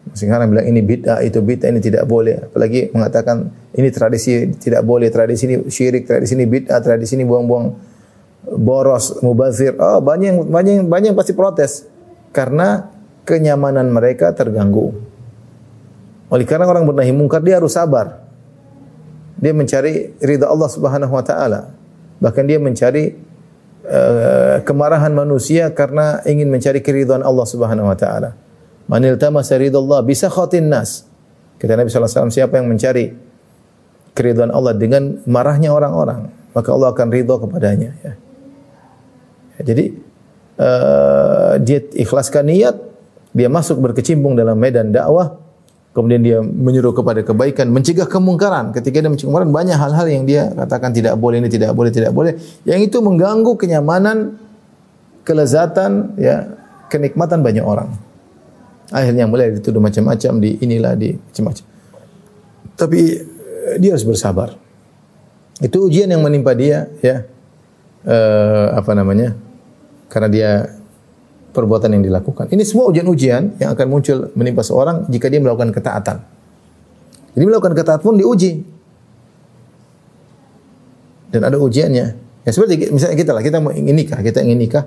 [0.09, 2.49] Musik haram bilang ini bid'ah, itu bid'ah, ini tidak boleh.
[2.49, 7.65] Apalagi mengatakan ini tradisi tidak boleh, tradisi ini syirik, tradisi ini bid'ah, tradisi ini buang-buang
[8.57, 9.77] boros, mubazir.
[9.77, 11.85] Oh, banyak banyak banyak yang pasti protes
[12.33, 12.89] karena
[13.29, 15.08] kenyamanan mereka terganggu.
[16.29, 18.21] Oleh karena orang bernahi mungkar dia harus sabar.
[19.39, 21.73] Dia mencari ridha Allah Subhanahu wa taala.
[22.21, 23.15] Bahkan dia mencari
[23.89, 28.37] uh, kemarahan manusia karena ingin mencari keridhaan Allah Subhanahu wa taala.
[28.89, 31.05] Manil tamasa ridallah bisa khatin nas.
[31.59, 33.11] Kata Nabi wasallam siapa yang mencari
[34.13, 38.13] keridhaan Allah dengan marahnya orang-orang, maka Allah akan ridha kepadanya ya.
[39.59, 39.85] ya jadi
[40.59, 42.75] uh, dia ikhlaskan niat,
[43.35, 45.39] dia masuk berkecimpung dalam medan dakwah,
[45.89, 48.69] Kemudian dia menyuruh kepada kebaikan, mencegah kemungkaran.
[48.77, 52.13] Ketika dia mencegah kemungkaran, banyak hal-hal yang dia katakan tidak boleh, ini tidak boleh, tidak
[52.13, 52.37] boleh.
[52.61, 54.37] Yang itu mengganggu kenyamanan,
[55.25, 56.45] kelezatan, ya,
[56.93, 57.89] kenikmatan banyak orang.
[58.93, 61.65] Akhirnya mulai dituduh macam-macam, di inilah, di macam-macam.
[62.77, 63.01] Tapi
[63.73, 64.53] eh, dia harus bersabar.
[65.57, 67.25] Itu ujian yang menimpa dia, ya.
[67.99, 69.35] Uh, apa namanya?
[70.07, 70.51] Karena dia
[71.51, 72.49] perbuatan yang dilakukan.
[72.53, 76.17] Ini semua ujian-ujian yang akan muncul menimpa seorang jika dia melakukan ketaatan.
[77.33, 78.61] Jadi melakukan ketaatan pun diuji.
[81.29, 82.05] Dan ada ujiannya.
[82.45, 84.85] Ya seperti misalnya kita lah, kita ingin nikah, kita ingin nikah.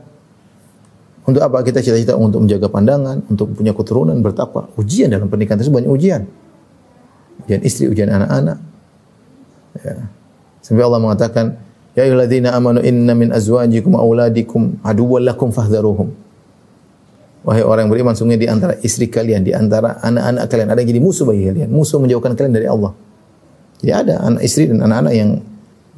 [1.22, 4.66] Untuk apa kita cita-cita untuk menjaga pandangan, untuk punya keturunan bertakwa.
[4.74, 6.22] Ujian dalam pernikahan tersebut banyak ujian.
[7.46, 8.58] Ujian istri, ujian anak-anak.
[9.78, 9.94] Ya.
[10.66, 16.21] Sampai Allah mengatakan, Ya ayyuhalladzina amanu inna min azwajikum auladikum aduwwan lakum fahdharuhum.
[17.42, 20.90] Wahai orang yang beriman, sungguh di antara istri kalian, di antara anak-anak kalian ada yang
[20.94, 22.94] jadi musuh bagi kalian, musuh menjauhkan kalian dari Allah.
[23.82, 25.30] Jadi ada anak istri dan anak-anak yang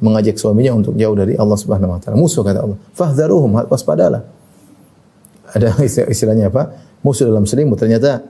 [0.01, 2.17] mengajak suaminya untuk jauh dari Allah Subhanahu wa taala.
[2.17, 2.77] Musuh kata Allah.
[2.97, 4.25] Fahdharuhum, waspadalah.
[5.53, 5.77] Ada
[6.13, 6.73] istilahnya apa?
[7.05, 8.25] Musuh dalam selimut ternyata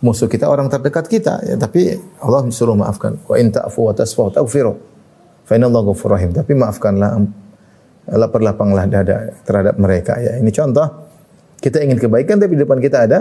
[0.00, 1.92] musuh kita orang terdekat kita ya, tapi
[2.24, 3.20] Allah suruh maafkan.
[3.28, 4.80] Wa in ta'fu wa tasfahu taghfiru.
[5.44, 6.32] Fa inna Allah rahim.
[6.32, 7.20] Tapi maafkanlah
[8.16, 10.40] lapar lapanglah dada terhadap mereka ya.
[10.40, 11.09] Ini contoh
[11.60, 13.18] kita ingin kebaikan tapi di depan kita ada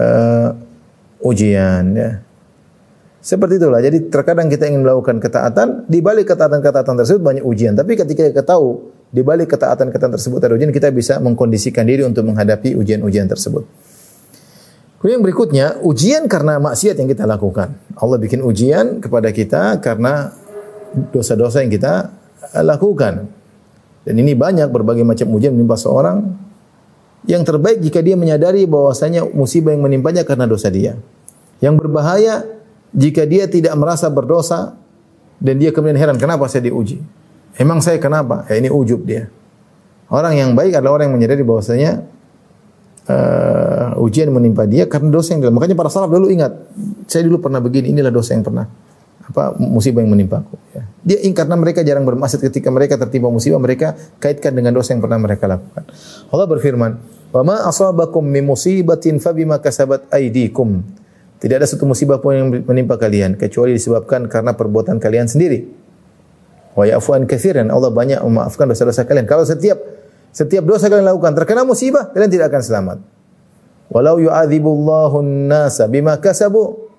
[0.00, 0.48] uh,
[1.20, 2.10] ujian ya.
[3.20, 3.84] Seperti itulah.
[3.84, 7.76] Jadi terkadang kita ingin melakukan ketaatan, di balik ketaatan-ketaatan tersebut banyak ujian.
[7.76, 8.80] Tapi ketika kita tahu
[9.12, 13.68] di balik ketaatan-ketaatan tersebut ada ujian, kita bisa mengkondisikan diri untuk menghadapi ujian-ujian tersebut.
[14.96, 17.76] Kemudian yang berikutnya, ujian karena maksiat yang kita lakukan.
[18.00, 20.32] Allah bikin ujian kepada kita karena
[21.12, 22.08] dosa-dosa yang kita
[22.64, 23.28] lakukan.
[24.00, 26.24] Dan ini banyak berbagai macam ujian menimpa seorang
[27.28, 30.96] yang terbaik jika dia menyadari bahwasanya musibah yang menimpanya karena dosa dia.
[31.60, 32.48] Yang berbahaya
[32.96, 34.76] jika dia tidak merasa berdosa
[35.36, 37.00] dan dia kemudian heran kenapa saya diuji.
[37.60, 38.48] Emang saya kenapa?
[38.48, 39.28] Ya ini ujub dia.
[40.08, 42.02] Orang yang baik adalah orang yang menyadari bahwasanya
[43.06, 45.52] uh, ujian menimpa dia karena dosa yang dia.
[45.52, 46.50] Makanya para salaf dulu ingat,
[47.06, 48.66] saya dulu pernah begini, inilah dosa yang pernah
[49.30, 50.58] apa musibah yang menimpaku.
[50.74, 50.82] Ya.
[51.06, 55.00] Dia ingat karena mereka jarang bermaksud ketika mereka tertimpa musibah mereka kaitkan dengan dosa yang
[55.00, 55.86] pernah mereka lakukan.
[56.34, 56.90] Allah berfirman,
[57.30, 60.82] "Wa ma asabakum min musibatin fabima kasabat aydikum."
[61.40, 65.64] Tidak ada satu musibah pun yang menimpa kalian kecuali disebabkan karena perbuatan kalian sendiri.
[66.76, 67.72] Wa ya'fu an katsiran.
[67.72, 69.24] Allah banyak memaafkan dosa-dosa kalian.
[69.24, 69.80] Kalau setiap
[70.34, 72.98] setiap dosa kalian lakukan terkena musibah, kalian tidak akan selamat.
[73.90, 76.89] Walau yu'adzibullahu an-nasa bima kasabu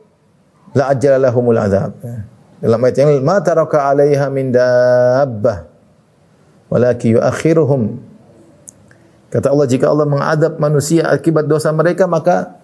[0.75, 1.95] la ajjala lahumul adzab.
[2.61, 5.65] Dalam ayat yang lain, ma taraka 'alaiha min dabbah
[6.69, 7.81] walakin yuakhiruhum.
[9.31, 12.59] Kata Allah jika Allah mengadab manusia akibat dosa mereka maka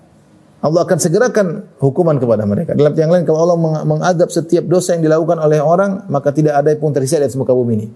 [0.59, 1.47] Allah akan segerakan
[1.79, 2.75] hukuman kepada mereka.
[2.75, 6.59] Dalam yang lain kalau Allah meng- mengadab setiap dosa yang dilakukan oleh orang maka tidak
[6.59, 7.87] ada pun tersisa di muka bumi ini.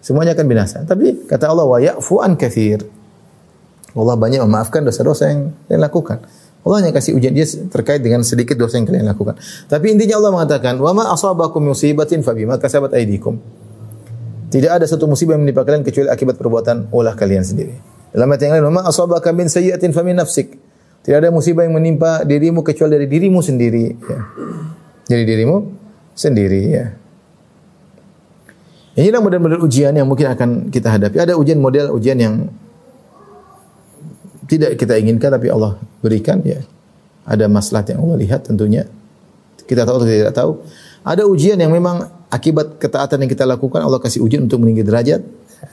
[0.00, 0.80] Semuanya akan binasa.
[0.86, 2.80] Tapi kata Allah wa ya'fu an katsir.
[3.92, 6.18] Allah banyak memaafkan dosa-dosa yang kalian lakukan.
[6.60, 9.40] Allah hanya kasih ujian dia terkait dengan sedikit dosa yang kalian lakukan.
[9.64, 13.40] Tapi intinya Allah mengatakan, "Wa ma asabakum musibatin fabima kasabat aydikum."
[14.50, 17.80] Tidak ada satu musibah yang menimpa kalian kecuali akibat perbuatan ulah kalian sendiri.
[18.12, 20.58] Dalam ayat yang lain, "Wa ma asabaka min sayyi'atin famin nafsik."
[21.00, 23.96] Tidak ada musibah yang menimpa dirimu kecuali dari dirimu sendiri.
[24.04, 24.20] Ya.
[25.08, 25.56] Dari dirimu
[26.12, 26.62] sendiri.
[26.68, 26.92] Ya.
[29.00, 31.16] Inilah model-model ujian yang mungkin akan kita hadapi.
[31.16, 32.52] Ada ujian model ujian yang
[34.50, 36.58] tidak kita inginkan tapi Allah berikan ya.
[37.22, 38.82] Ada maslahat yang Allah lihat tentunya.
[39.62, 40.58] Kita tahu atau tidak tahu.
[41.06, 45.22] Ada ujian yang memang akibat ketaatan yang kita lakukan Allah kasih ujian untuk meninggi derajat.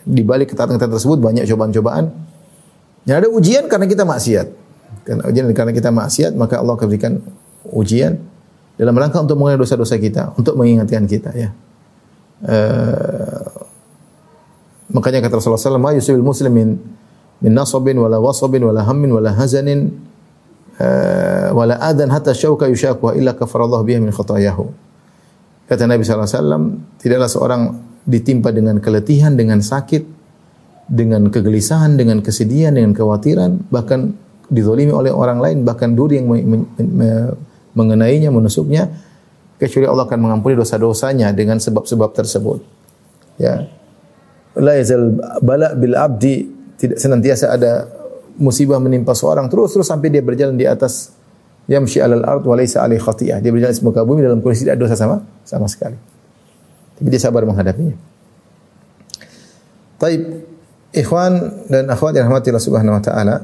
[0.05, 2.13] Di balik ketaatan kita tersebut banyak cobaan-cobaan.
[3.01, 4.47] Dan ada ujian karena kita maksiat.
[5.01, 7.17] Karena ujian karena kita maksiat maka Allah akan berikan
[7.73, 8.21] ujian
[8.77, 11.49] dalam rangka untuk mengenai dosa-dosa kita, untuk mengingatkan kita ya.
[12.45, 13.45] Eh,
[14.93, 16.77] makanya kata Rasulullah SAW, "Ma muslimin
[17.43, 19.93] min nasabin wala wasabin wala hammin wala hazanin
[20.81, 24.65] uh, wala adan hatta syauka yushakuha illa kafarallahu biha min khatayahu."
[25.67, 27.61] Kata Nabi SAW, tidaklah seorang
[28.07, 29.99] ditimpa dengan keletihan, dengan sakit,
[30.87, 34.15] dengan kegelisahan, dengan kesedihan, dengan kekhawatiran, bahkan
[34.47, 37.35] dizolimi oleh orang lain, bahkan duri yang me- me- me-
[37.75, 38.87] mengenainya, menusuknya,
[39.59, 42.63] kecuali Allah akan mengampuni dosa-dosanya dengan sebab-sebab tersebut.
[43.35, 43.67] Ya.
[44.55, 47.89] La yazal bala bil abdi tidak senantiasa ada
[48.37, 51.17] musibah menimpa seorang terus terus sampai dia berjalan di atas
[51.67, 53.43] yamshi alal ard wa laysa alaihi khati'ah.
[53.43, 55.99] Dia berjalan di bumi dalam kondisi tidak dosa sama sama sekali.
[56.97, 57.93] Tapi dia sabar menghadapinya.
[59.97, 60.21] Taib,
[60.95, 61.33] ikhwan
[61.69, 63.35] dan akhwat yang rahmati Allah Subhanahu wa taala.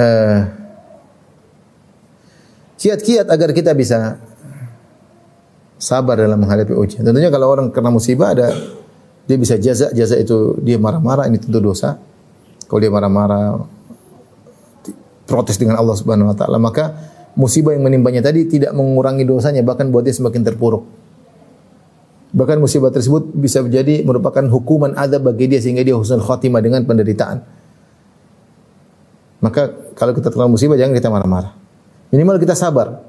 [0.00, 0.40] Eh,
[2.80, 4.16] kiat-kiat agar kita bisa
[5.76, 7.02] sabar dalam menghadapi ujian.
[7.04, 8.54] Tentunya kalau orang kena musibah ada
[9.28, 11.98] dia bisa jaza, jaza itu dia marah-marah ini tentu dosa.
[12.66, 13.66] Kalau dia marah-marah
[15.26, 16.94] protes dengan Allah Subhanahu wa taala, maka
[17.38, 20.82] musibah yang menimpanya tadi tidak mengurangi dosanya bahkan buat dia semakin terpuruk.
[22.30, 26.86] Bahkan musibah tersebut bisa menjadi merupakan hukuman adab bagi dia sehingga dia husnul khatimah dengan
[26.86, 27.42] penderitaan.
[29.42, 31.54] Maka kalau kita terkena musibah jangan kita marah-marah.
[32.14, 33.02] Minimal kita sabar.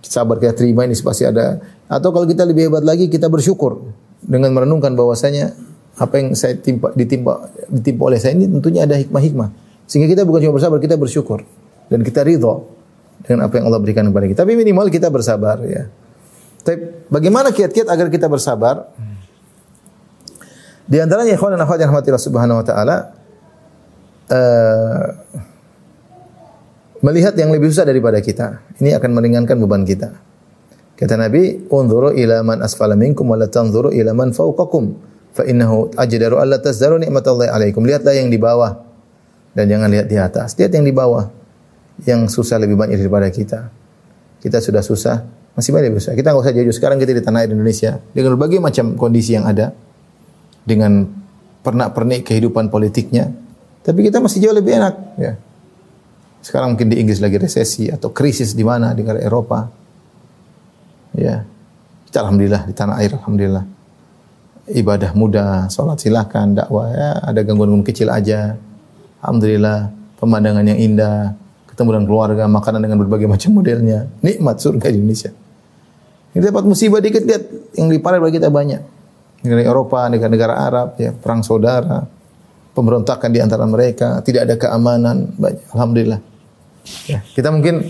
[0.00, 1.60] Sabar kita terima ini pasti ada.
[1.84, 3.92] Atau kalau kita lebih hebat lagi kita bersyukur
[4.24, 5.56] dengan merenungkan bahwasanya
[6.00, 9.52] apa yang saya timpa, ditimpa ditimpa oleh saya ini tentunya ada hikmah-hikmah.
[9.84, 11.42] Sehingga kita bukan cuma bersabar, kita bersyukur
[11.90, 12.70] dan kita ridho
[13.26, 14.38] dengan apa yang Allah berikan kepada kita.
[14.46, 15.90] Tapi minimal kita bersabar ya.
[16.60, 18.88] Tapi bagaimana kiat-kiat agar kita bersabar?
[20.90, 22.96] Di antaranya ikhwan dan akhwat yang Subhanahu wa taala
[24.30, 25.04] eh,
[27.00, 28.62] melihat yang lebih susah daripada kita.
[28.80, 30.29] Ini akan meringankan beban kita.
[31.00, 34.92] Kata Nabi, "Unzuru ila man asfala minkum wa la tanzuru ila man fawqakum,
[35.32, 38.76] fa innahu ajdaru alla tazdaru ni'matallahi alaikum." Lihatlah yang di bawah
[39.56, 40.60] dan jangan lihat di atas.
[40.60, 41.32] Lihat yang di bawah.
[42.04, 43.72] Yang susah lebih banyak daripada kita.
[44.40, 45.24] Kita sudah susah,
[45.56, 46.12] masih banyak susah.
[46.16, 49.44] Kita nggak usah jauh sekarang kita di tanah air Indonesia dengan berbagai macam kondisi yang
[49.44, 49.72] ada
[50.64, 51.08] dengan
[51.60, 53.28] pernak-pernik kehidupan politiknya.
[53.80, 55.32] Tapi kita masih jauh lebih enak, ya.
[56.40, 59.79] Sekarang mungkin di Inggris lagi resesi atau krisis di mana di negara Eropa.
[61.14, 61.46] Ya.
[62.10, 63.64] Kita alhamdulillah di tanah air alhamdulillah.
[64.70, 68.54] Ibadah mudah, salat silakan, dakwah ya, ada gangguan-gangguan kecil aja.
[69.22, 69.90] Alhamdulillah,
[70.22, 71.34] pemandangan yang indah,
[71.66, 74.06] ketemu dengan keluarga, makanan dengan berbagai macam modelnya.
[74.22, 75.32] Nikmat surga di Indonesia.
[76.30, 77.42] Ini dapat musibah dikit lihat
[77.74, 78.82] yang lebih parah bagi kita banyak.
[79.42, 82.06] Negara Eropa, negara-negara Arab, ya perang saudara,
[82.76, 85.66] pemberontakan di antara mereka, tidak ada keamanan, banyak.
[85.74, 86.20] Alhamdulillah.
[87.10, 87.86] Ya, kita mungkin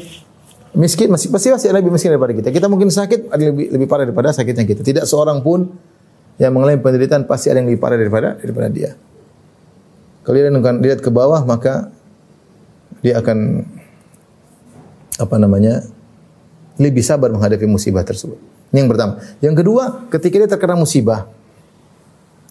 [0.77, 2.49] miskin masih pasti masih lebih miskin daripada kita.
[2.55, 4.81] Kita mungkin sakit ada lebih lebih parah daripada sakitnya kita.
[4.87, 5.67] Tidak seorang pun
[6.39, 8.95] yang mengalami penderitaan pasti ada yang lebih parah daripada daripada dia.
[10.23, 11.91] Kalau dia lihat ke bawah maka
[13.01, 13.65] dia akan
[15.21, 15.85] apa namanya
[16.81, 18.41] lebih sabar menghadapi musibah tersebut.
[18.73, 19.21] Ini yang pertama.
[19.43, 21.29] Yang kedua, ketika dia terkena musibah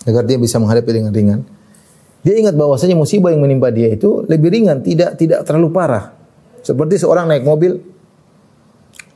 [0.05, 1.41] agar dia bisa menghadapi dengan ringan.
[2.19, 6.11] Dia ingat bahwasanya musibah yang menimpa dia itu lebih ringan, tidak tidak terlalu parah.
[6.59, 7.79] Seperti seorang naik mobil,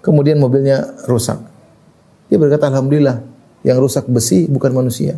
[0.04, 1.40] kemudian mobilnya rusak.
[2.28, 3.24] Dia berkata, Alhamdulillah,
[3.64, 5.16] yang rusak besi bukan manusia.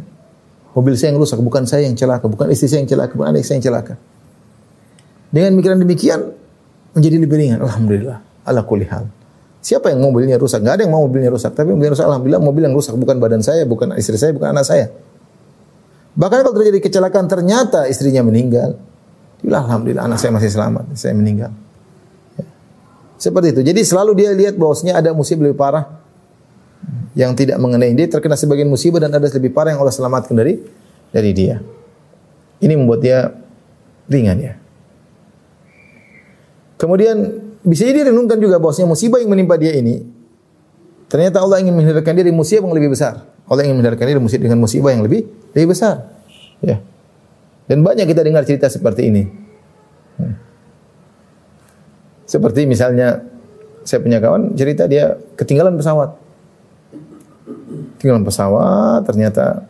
[0.77, 3.43] Mobil saya yang rusak, bukan saya yang celaka, bukan istri saya yang celaka, bukan adik
[3.47, 3.95] saya yang celaka.
[5.33, 6.19] Dengan pikiran demikian
[6.93, 7.59] menjadi lebih ringan.
[7.63, 8.17] Alhamdulillah.
[8.45, 9.09] Ala kulli hal.
[9.65, 10.61] Siapa yang mobilnya rusak?
[10.61, 11.57] Gak ada yang mau mobilnya rusak.
[11.57, 14.67] Tapi mobilnya rusak, alhamdulillah mobil yang rusak bukan badan saya, bukan istri saya, bukan anak
[14.67, 14.93] saya.
[16.15, 18.77] Bahkan kalau terjadi kecelakaan ternyata istrinya meninggal.
[19.41, 21.51] Alhamdulillah anak saya masih selamat, saya meninggal.
[23.25, 23.61] Seperti itu.
[23.65, 25.97] Jadi selalu dia lihat bahwasanya ada musibah lebih parah
[27.17, 30.61] yang tidak mengenai dia terkena sebagian musibah dan ada lebih parah yang Allah selamatkan dari
[31.09, 31.57] dari dia.
[32.61, 33.33] Ini membuat dia
[34.05, 34.53] ringan ya.
[36.77, 37.17] Kemudian
[37.65, 40.05] bisa jadi renungkan juga bahwasanya musibah yang menimpa dia ini
[41.09, 43.25] ternyata Allah ingin menghindarkan dia dari musibah yang lebih besar.
[43.49, 45.25] Allah ingin menghindarkan dia dengan musibah yang lebih
[45.57, 46.13] lebih besar.
[46.61, 46.77] Ya.
[47.65, 49.44] Dan banyak kita dengar cerita seperti ini.
[52.25, 52.27] Ya.
[52.27, 53.21] Seperti misalnya
[53.85, 56.17] saya punya kawan cerita dia ketinggalan pesawat.
[58.01, 59.69] Ketinggalan pesawat ternyata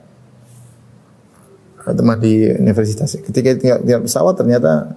[1.85, 3.13] teman di universitas.
[3.19, 4.95] Ketika tinggal, pesawat ternyata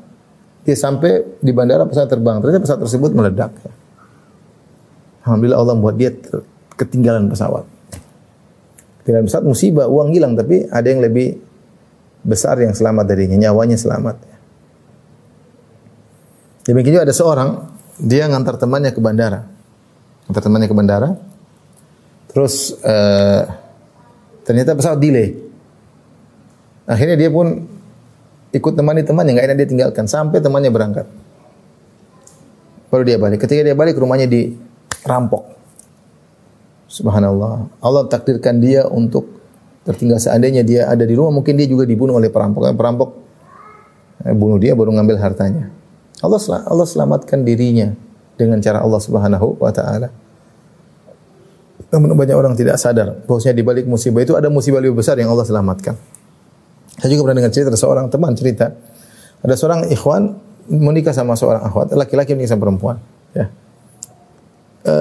[0.62, 2.38] dia sampai di bandara pesawat terbang.
[2.40, 3.52] Ternyata pesawat tersebut meledak.
[5.26, 6.14] Alhamdulillah Allah membuat dia
[6.78, 7.66] ketinggalan pesawat.
[9.02, 11.42] Ketinggalan pesawat musibah, uang hilang tapi ada yang lebih
[12.22, 14.16] besar yang selamat darinya, nyawanya selamat.
[16.68, 17.48] Demikian juga ada seorang
[17.96, 19.48] dia ngantar temannya ke bandara.
[20.28, 21.08] Ngantar temannya ke bandara.
[22.28, 23.48] Terus uh,
[24.44, 25.32] ternyata pesawat delay.
[26.84, 27.64] Akhirnya dia pun
[28.52, 31.08] ikut temani temannya, nggak enak dia tinggalkan sampai temannya berangkat.
[32.92, 33.44] Baru dia balik.
[33.44, 35.48] Ketika dia balik rumahnya dirampok.
[36.88, 37.68] Subhanallah.
[37.80, 39.40] Allah takdirkan dia untuk
[39.88, 42.64] tertinggal seandainya dia ada di rumah mungkin dia juga dibunuh oleh perampok.
[42.72, 43.08] Perampok
[44.24, 45.77] eh, bunuh dia baru ngambil hartanya.
[46.18, 47.94] Allah Allah selamatkan dirinya
[48.38, 50.10] dengan cara Allah Subhanahu wa taala.
[51.88, 55.30] Namun banyak orang tidak sadar bahwasanya di balik musibah itu ada musibah lebih besar yang
[55.32, 55.94] Allah selamatkan.
[56.98, 58.74] Saya juga pernah dengar cerita ada seorang teman cerita.
[59.38, 60.34] Ada seorang ikhwan
[60.68, 62.96] menikah sama seorang akhwat, laki-laki menikah sama perempuan.
[63.32, 63.46] Ya.
[64.82, 64.94] E,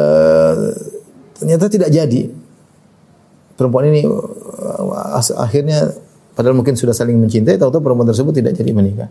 [1.42, 2.30] ternyata tidak jadi.
[3.58, 5.90] Perempuan ini uh, akhirnya
[6.38, 9.10] padahal mungkin sudah saling mencintai, tahu-tahu perempuan tersebut tidak jadi menikah.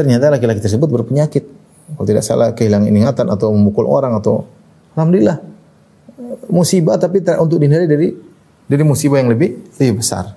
[0.00, 1.44] Ternyata laki-laki tersebut berpenyakit.
[1.92, 4.48] Kalau tidak salah kehilangan ingatan atau memukul orang atau
[4.96, 5.42] alhamdulillah
[6.48, 8.08] musibah tapi untuk dihindari dari
[8.64, 10.32] dari musibah yang lebih lebih besar.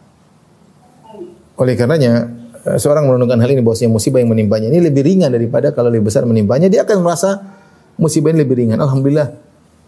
[1.55, 2.27] Oleh karenanya
[2.67, 6.11] eh, seorang menunjukkan hal ini bahwasanya musibah yang menimpanya ini lebih ringan daripada kalau lebih
[6.11, 7.39] besar menimpanya dia akan merasa
[7.95, 8.83] musibah ini lebih ringan.
[8.83, 9.31] Alhamdulillah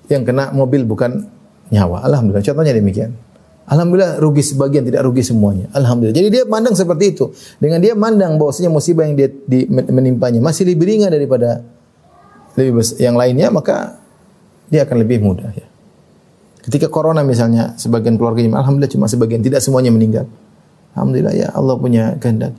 [0.08, 1.28] yang kena mobil bukan
[1.74, 2.06] nyawa.
[2.08, 2.46] Alhamdulillah.
[2.46, 3.12] Contohnya demikian.
[3.66, 5.66] Alhamdulillah rugi sebagian tidak rugi semuanya.
[5.74, 6.14] Alhamdulillah.
[6.14, 7.34] Jadi dia mandang seperti itu.
[7.58, 11.66] Dengan dia mandang bahwasanya musibah yang dia di, menimpanya masih lebih ringan daripada
[12.54, 13.98] lebih besar, yang lainnya maka
[14.70, 15.66] dia akan lebih mudah ya.
[16.62, 20.26] Ketika corona misalnya sebagian keluarganya alhamdulillah cuma sebagian tidak semuanya meninggal.
[20.94, 22.54] Alhamdulillah ya Allah punya kehendak.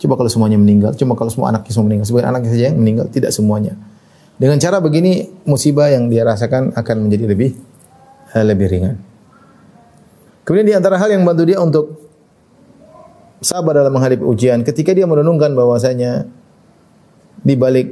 [0.00, 3.06] Coba kalau semuanya meninggal, cuma kalau semua anaknya semua meninggal, sebagian anaknya saja yang meninggal,
[3.12, 3.76] tidak semuanya.
[4.40, 7.52] Dengan cara begini musibah yang dia rasakan akan menjadi lebih
[8.32, 9.09] uh, lebih ringan.
[10.44, 11.86] Kemudian di antara hal yang membantu dia untuk
[13.40, 16.28] sabar dalam menghadapi ujian, ketika dia merenungkan bahwasanya
[17.40, 17.88] di balik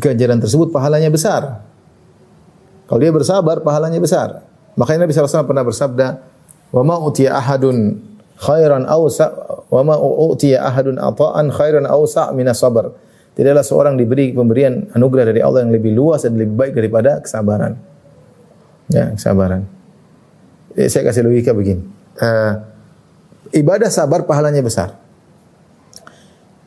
[0.00, 1.64] ganjaran tersebut pahalanya besar.
[2.88, 4.44] Kalau dia bersabar, pahalanya besar.
[4.76, 6.06] Makanya Nabi SAW pernah bersabda,
[6.72, 7.96] "Wa ma utiya ahadun
[8.42, 9.30] khairan awsa
[9.70, 12.90] wa ma utiya ahadun ata'an khairan awsa min sabr.
[13.32, 17.80] Tidaklah seorang diberi pemberian anugerah dari Allah yang lebih luas dan lebih baik daripada kesabaran.
[18.92, 19.64] Ya, kesabaran.
[20.76, 21.84] Eh, saya kasih logika begini.
[22.16, 22.52] Uh,
[23.52, 24.96] ibadah sabar pahalanya besar.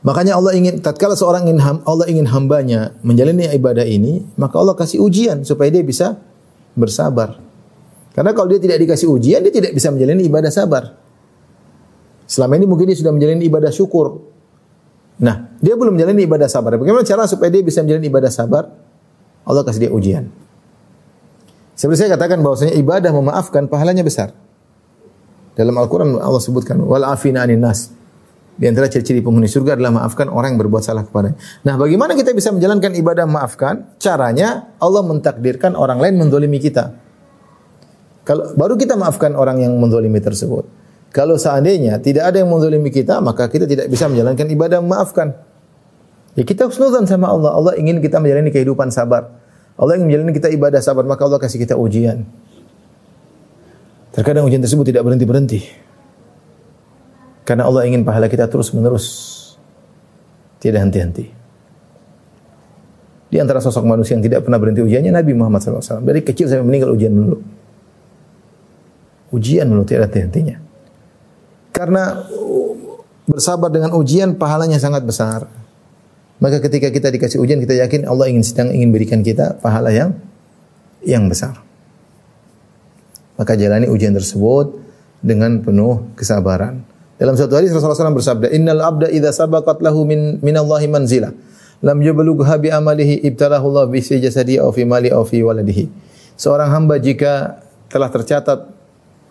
[0.06, 5.02] Makanya Allah ingin tatkala seorang ingin Allah ingin hambanya menjalani ibadah ini, maka Allah kasih
[5.02, 6.22] ujian supaya dia bisa
[6.78, 7.42] bersabar.
[8.14, 10.94] Karena kalau dia tidak dikasih ujian, dia tidak bisa menjalani ibadah sabar.
[12.30, 14.22] Selama ini mungkin dia sudah menjalani ibadah syukur.
[15.26, 16.78] Nah, dia belum menjalani ibadah sabar.
[16.78, 18.70] Bagaimana cara supaya dia bisa menjalani ibadah sabar?
[19.42, 20.30] Allah kasih dia ujian.
[21.76, 24.32] Seperti saya katakan bahwasanya ibadah memaafkan pahalanya besar.
[25.56, 27.92] Dalam Al-Quran Allah sebutkan, wal afina nas.
[28.56, 31.36] Di antara ciri-ciri penghuni surga adalah maafkan orang yang berbuat salah kepada.
[31.68, 34.00] Nah, bagaimana kita bisa menjalankan ibadah maafkan?
[34.00, 36.96] Caranya Allah mentakdirkan orang lain mendolimi kita.
[38.24, 40.66] Kalau baru kita maafkan orang yang mendolimi tersebut.
[41.16, 45.32] Kalau seandainya tidak ada yang menzalimi kita, maka kita tidak bisa menjalankan ibadah memaafkan.
[46.36, 47.56] Ya kita husnuzan sama Allah.
[47.56, 49.32] Allah ingin kita menjalani kehidupan sabar.
[49.76, 52.24] Allah ingin menjalani kita ibadah sabar, maka Allah kasih kita ujian.
[54.16, 55.68] Terkadang ujian tersebut tidak berhenti-berhenti.
[57.44, 59.34] Karena Allah ingin pahala kita terus-menerus.
[60.64, 61.28] Tidak henti-henti.
[63.28, 66.00] Di antara sosok manusia yang tidak pernah berhenti ujiannya Nabi Muhammad SAW.
[66.00, 67.44] Dari kecil sampai meninggal ujian melulu.
[69.36, 70.64] Ujian melulu tidak henti-hentinya.
[71.76, 72.24] Karena
[73.28, 75.52] bersabar dengan ujian pahalanya sangat besar.
[76.44, 80.20] Maka ketika kita dikasih ujian kita yakin Allah ingin sedang ingin berikan kita pahala yang
[81.06, 81.64] yang besar.
[83.40, 84.76] Maka jalani ujian tersebut
[85.24, 86.84] dengan penuh kesabaran.
[87.16, 91.32] Dalam satu hadis Rasulullah SAW bersabda, "Innal abda idza sabaqat lahu min minallahi manzilah,
[91.80, 95.88] lam yablugha bi amalihi ibtalahu Allah bi jasadi aw fi mali aw fi waladihi."
[96.36, 98.68] Seorang hamba jika telah tercatat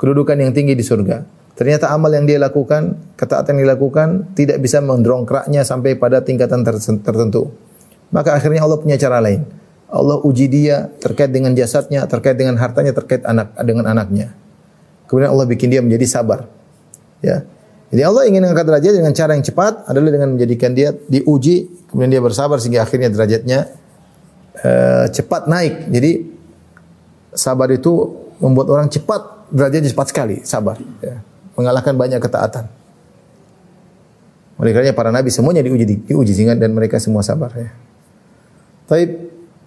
[0.01, 4.83] kedudukan yang tinggi di surga, ternyata amal yang dia lakukan, ketaatan yang dilakukan tidak bisa
[4.83, 6.67] mendongkraknya sampai pada tingkatan
[7.03, 7.51] tertentu.
[8.15, 9.43] Maka akhirnya Allah punya cara lain.
[9.91, 14.35] Allah uji dia terkait dengan jasadnya, terkait dengan hartanya, terkait anak dengan anaknya.
[15.07, 16.51] Kemudian Allah bikin dia menjadi sabar.
[17.23, 17.47] Ya.
[17.95, 22.11] Jadi Allah ingin mengangkat derajat dengan cara yang cepat adalah dengan menjadikan dia diuji, kemudian
[22.11, 23.71] dia bersabar sehingga akhirnya derajatnya
[24.67, 25.87] uh, cepat naik.
[25.95, 26.11] Jadi
[27.31, 27.93] sabar itu
[28.43, 30.75] membuat orang cepat derajatnya cepat sekali, sabar.
[30.99, 31.23] Ya.
[31.55, 32.67] Mengalahkan banyak ketaatan.
[34.59, 37.71] Oleh karenanya para nabi semuanya diuji diuji sehingga dan mereka semua sabar ya.
[38.87, 39.05] Tapi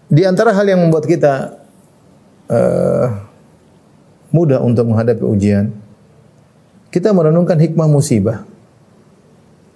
[0.07, 1.59] di antara hal yang membuat kita
[2.47, 3.07] uh,
[4.31, 5.75] mudah untuk menghadapi ujian
[6.87, 8.47] kita merenungkan hikmah musibah.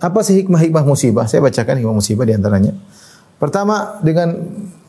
[0.02, 1.30] Apa sih hikmah-hikmah musibah?
[1.30, 2.74] Saya bacakan hikmah musibah di antaranya.
[3.38, 4.34] Pertama, dengan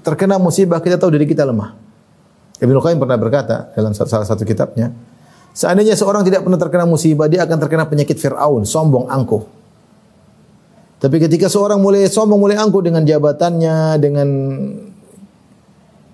[0.01, 1.77] terkena musibah kita tahu diri kita lemah.
[2.63, 4.95] Ibnu Qayyim pernah berkata dalam salah satu kitabnya,
[5.53, 9.45] seandainya seorang tidak pernah terkena musibah, dia akan terkena penyakit Fir'aun, sombong, angkuh.
[10.99, 14.29] Tapi ketika seorang mulai sombong, mulai angkuh dengan jabatannya, dengan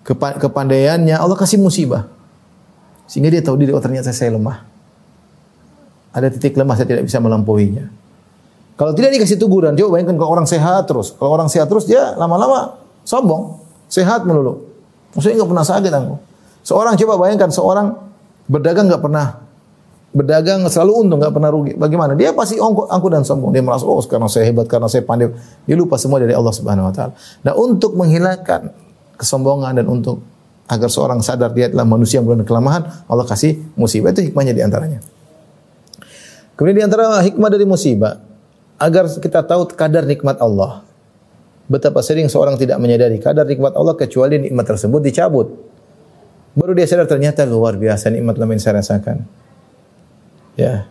[0.07, 2.09] kepandaiannya, Allah kasih musibah.
[3.09, 4.69] Sehingga dia tahu diri, oh ternyata saya lemah
[6.19, 7.87] ada titik lemah saya tidak bisa melampauinya.
[8.79, 11.15] Kalau tidak dikasih teguran, coba bayangkan kalau orang sehat terus.
[11.19, 13.59] Kalau orang sehat terus dia lama-lama sombong,
[13.91, 14.71] sehat melulu.
[15.19, 16.15] Maksudnya nggak pernah sakit aku.
[16.63, 17.87] Seorang coba bayangkan seorang
[18.49, 19.49] berdagang nggak pernah
[20.09, 21.73] berdagang selalu untung nggak pernah rugi.
[21.77, 22.17] Bagaimana?
[22.17, 23.53] Dia pasti ongko, angku dan sombong.
[23.53, 25.31] Dia merasa oh karena saya hebat, karena saya pandai.
[25.69, 27.13] Dia lupa semua dari Allah Subhanahu Wa Taala.
[27.45, 28.73] Nah untuk menghilangkan
[29.21, 30.25] kesombongan dan untuk
[30.69, 35.01] agar seorang sadar dia adalah manusia yang kelemahan, Allah kasih musibah itu hikmahnya di antaranya.
[36.57, 38.21] Kemudian di antara hikmah dari musibah
[38.77, 40.85] agar kita tahu kadar nikmat Allah.
[41.69, 45.53] Betapa sering seorang tidak menyadari kadar nikmat Allah kecuali nikmat tersebut dicabut.
[46.57, 49.27] Baru dia sadar ternyata luar biasa nikmat yang saya rasakan.
[50.57, 50.89] Ya.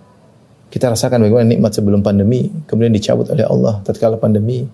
[0.67, 4.67] Kita rasakan bagaimana nikmat sebelum pandemi, kemudian dicabut oleh Allah tatkala pandemi.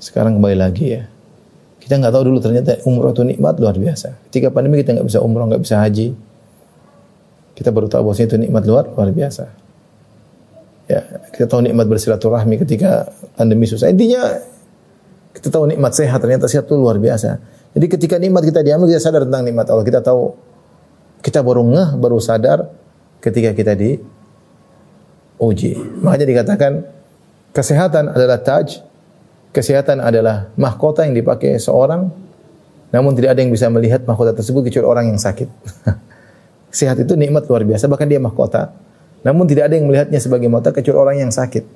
[0.00, 1.04] Sekarang kembali lagi ya.
[1.84, 4.32] Kita nggak tahu dulu ternyata umroh itu nikmat luar biasa.
[4.32, 6.16] Ketika pandemi kita nggak bisa umroh, nggak bisa haji,
[7.54, 9.44] kita baru tahu bahwasanya itu nikmat luar luar biasa.
[10.84, 11.00] Ya,
[11.32, 13.92] kita tahu nikmat bersilaturahmi ketika pandemi susah.
[13.92, 14.36] Intinya
[15.36, 17.36] kita tahu nikmat sehat ternyata sehat itu luar biasa.
[17.74, 19.82] Jadi ketika nikmat kita diambil kita sadar tentang nikmat Allah.
[19.82, 20.34] Kita tahu
[21.20, 22.70] kita baru ngeh, baru sadar
[23.18, 23.98] ketika kita di
[25.42, 25.74] uji.
[26.00, 26.72] Makanya dikatakan
[27.50, 28.78] kesehatan adalah taj,
[29.50, 32.24] kesehatan adalah mahkota yang dipakai seorang
[32.94, 35.50] namun tidak ada yang bisa melihat mahkota tersebut kecuali orang yang sakit.
[36.78, 38.70] Sehat itu nikmat luar biasa, bahkan dia mahkota.
[39.26, 41.66] Namun tidak ada yang melihatnya sebagai mahkota kecuali orang yang sakit.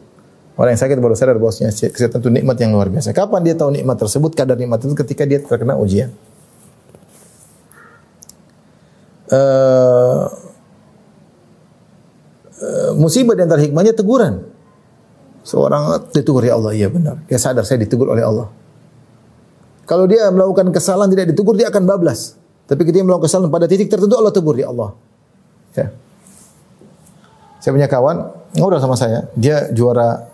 [0.59, 3.15] Orang yang sakit baru sadar bahwasanya kesehatan itu nikmat yang luar biasa.
[3.15, 4.35] Kapan dia tahu nikmat tersebut?
[4.35, 6.11] Kadar nikmat itu ketika dia terkena ujian.
[9.31, 10.27] Uh,
[12.59, 14.51] uh, musibah di antara hikmahnya teguran.
[15.47, 17.23] Seorang ditegur ya Allah, iya benar.
[17.31, 18.51] Dia sadar saya ditegur oleh Allah.
[19.87, 22.35] Kalau dia melakukan kesalahan tidak ditegur, dia akan bablas.
[22.67, 24.91] Tapi ketika melakukan kesalahan pada titik tertentu Allah tegur ya Allah.
[25.79, 25.95] Ya.
[27.63, 28.17] Saya punya kawan
[28.59, 30.28] ngobrol sama saya, dia juara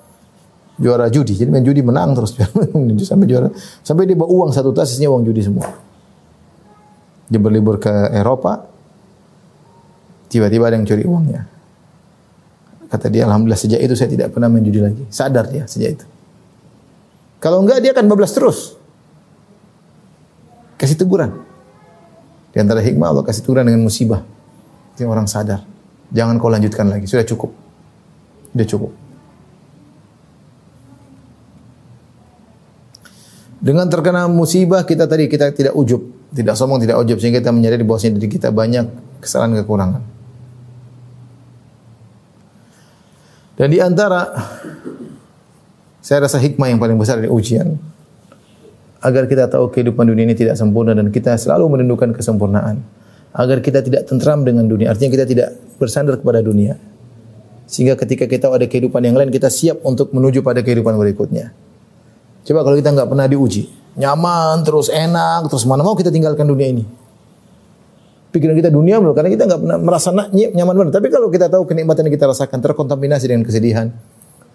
[0.79, 1.39] juara judi.
[1.39, 2.35] Jadi main judi menang terus
[3.11, 3.49] sampai juara
[3.83, 5.66] sampai dia bawa uang satu tas isinya uang judi semua.
[7.29, 8.68] Dia berlibur ke Eropa.
[10.29, 11.47] Tiba-tiba ada yang curi uangnya.
[12.91, 15.03] Kata dia, Alhamdulillah sejak itu saya tidak pernah main judi lagi.
[15.11, 16.07] Sadar dia sejak itu.
[17.39, 18.75] Kalau enggak dia akan bablas terus.
[20.75, 21.33] Kasih teguran.
[22.55, 24.22] Di antara hikmah Allah kasih turun dengan musibah.
[24.99, 25.61] Yang orang sadar.
[26.14, 27.07] Jangan kau lanjutkan lagi.
[27.11, 27.51] Sudah cukup.
[28.55, 28.91] Sudah cukup.
[33.65, 36.05] Dengan terkena musibah kita tadi kita tidak ujub,
[36.37, 38.93] tidak sombong, tidak ujub sehingga kita menyadari bahwasanya diri kita banyak
[39.25, 40.03] kesalahan kekurangan.
[43.57, 44.37] Dan di antara
[46.05, 47.81] saya rasa hikmah yang paling besar dari ujian
[49.01, 52.85] agar kita tahu kehidupan dunia ini tidak sempurna dan kita selalu merindukan kesempurnaan.
[53.35, 55.49] Agar kita tidak tentram dengan dunia, artinya kita tidak
[55.81, 56.79] bersandar kepada dunia.
[57.67, 61.64] Sehingga ketika kita ada kehidupan yang lain, kita siap untuk menuju pada kehidupan berikutnya.
[62.45, 66.69] Coba kalau kita nggak pernah diuji, nyaman terus enak terus mana mau kita tinggalkan dunia
[66.71, 66.85] ini.
[68.31, 70.93] Pikiran kita dunia melulu karena kita nggak pernah merasa nyaman benar.
[70.93, 73.95] Tapi kalau kita tahu kenikmatan yang kita rasakan terkontaminasi dengan kesedihan,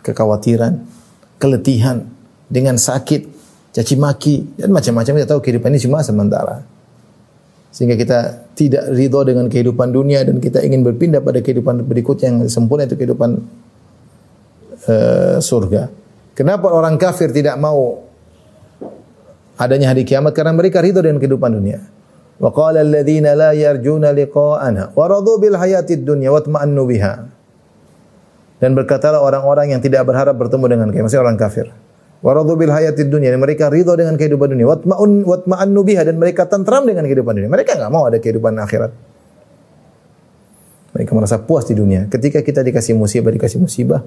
[0.04, 0.84] kekhawatiran,
[1.40, 2.04] keletihan,
[2.50, 3.22] dengan sakit,
[3.72, 6.66] caci maki dan macam-macam kita tahu kehidupan ini cuma sementara.
[7.70, 12.38] Sehingga kita tidak ridho dengan kehidupan dunia dan kita ingin berpindah pada kehidupan berikutnya yang
[12.50, 13.38] sempurna itu kehidupan
[14.90, 15.94] uh, surga.
[16.40, 18.08] Kenapa orang kafir tidak mau
[19.60, 20.32] adanya hari kiamat?
[20.32, 21.84] Karena mereka ridho dengan kehidupan dunia.
[22.40, 27.28] Wa qala alladziina la yarjuna liqa'ana wa radu bil hayatid dunya wa tma'annu biha.
[28.64, 31.76] Dan berkatalah orang-orang yang tidak berharap bertemu dengan maksudnya orang kafir.
[32.24, 34.72] Wa radu bil hayatid dunya, mereka ridho dengan kehidupan dunia.
[34.72, 37.52] Wa tma'un wa tma'annu biha dan mereka tentram dengan kehidupan dunia.
[37.52, 38.96] Mereka enggak mau ada kehidupan akhirat.
[40.96, 42.08] Mereka merasa puas di dunia.
[42.08, 44.00] Ketika kita dikasih musibah, dikasih musibah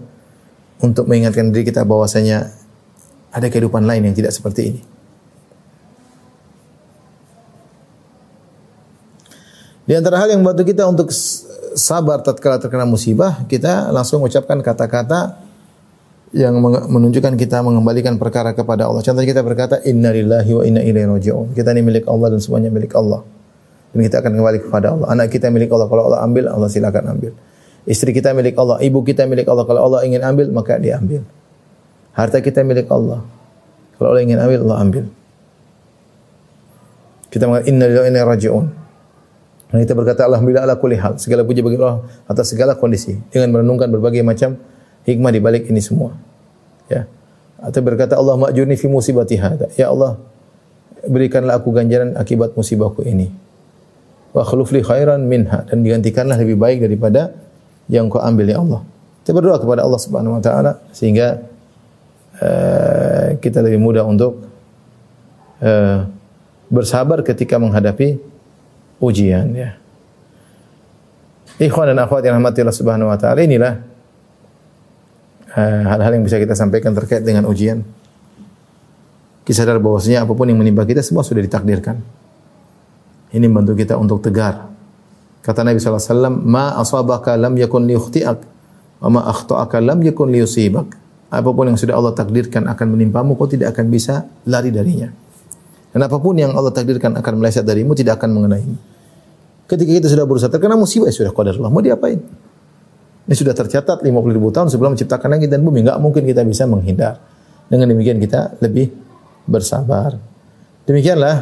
[0.82, 2.50] untuk mengingatkan diri kita bahwasanya
[3.32, 4.82] ada kehidupan lain yang tidak seperti ini.
[9.82, 11.10] Di antara hal yang membantu kita untuk
[11.74, 15.42] sabar tatkala terkena musibah, kita langsung mengucapkan kata-kata
[16.32, 19.04] yang menunjukkan kita mengembalikan perkara kepada Allah.
[19.04, 21.52] Contohnya kita berkata innalillahi wa inna ilaihi raji'un.
[21.52, 23.20] Kita ini milik Allah dan semuanya milik Allah.
[23.92, 25.06] Dan kita akan kembali kepada Allah.
[25.12, 25.88] Anak kita milik Allah.
[25.92, 27.32] Kalau Allah ambil, Allah silakan ambil.
[27.82, 29.66] Istri kita milik Allah, ibu kita milik Allah.
[29.66, 31.26] Kalau Allah ingin ambil, maka dia ambil.
[32.14, 33.26] Harta kita milik Allah.
[33.98, 35.04] Kalau Allah ingin ambil, Allah ambil.
[37.32, 38.66] Kita mengatakan innalillahi wa inna raji'un.
[39.72, 41.16] Dan kita berkata alhamdulillah ala kulli hal.
[41.16, 44.60] Segala puji bagi Allah atas segala kondisi dengan merenungkan berbagai macam
[45.08, 46.12] hikmah di balik ini semua.
[46.92, 47.08] Ya.
[47.56, 49.72] Atau berkata Allah ma'jurni fi musibati hadha.
[49.80, 50.20] Ya Allah,
[51.08, 53.32] berikanlah aku ganjaran akibat musibahku ini.
[54.36, 57.32] Wa khuluf li khairan minha dan digantikanlah lebih baik daripada
[57.92, 58.80] yang kau ambil ya Allah.
[59.20, 61.44] Kita berdoa kepada Allah Subhanahu wa taala sehingga
[62.40, 64.48] uh, kita lebih mudah untuk
[65.60, 66.08] uh,
[66.72, 68.16] bersabar ketika menghadapi
[68.96, 69.76] ujian ya.
[71.60, 73.84] Ikhwan dan akhwat yang rahmati Allah Subhanahu wa taala inilah
[75.52, 77.84] hal-hal uh, yang bisa kita sampaikan terkait dengan ujian.
[79.44, 82.00] Kita sadar bahwasanya apa pun yang menimpa kita semua sudah ditakdirkan.
[83.36, 84.71] Ini membantu kita untuk tegar.
[85.42, 88.38] Kata Nabi wasallam, "Ma asabaka lam yakun liyukhti'ak,
[89.02, 90.94] wa ma akhta'aka lam yakun liyusibak."
[91.32, 95.08] Apa pun yang sudah Allah takdirkan akan menimpamu, kau tidak akan bisa lari darinya.
[95.92, 98.76] Dan apa pun yang Allah takdirkan akan meleset darimu tidak akan mengenaimu.
[99.66, 101.72] Ketika kita sudah berusaha terkena musibah, ya sudah qadar Allah.
[101.72, 102.20] Mau diapain?
[103.22, 105.86] Ini sudah tercatat 50 ribu tahun sebelum menciptakan langit dan bumi.
[105.86, 107.16] Enggak mungkin kita bisa menghindar.
[107.70, 108.92] Dengan demikian kita lebih
[109.48, 110.20] bersabar.
[110.84, 111.34] Demikianlah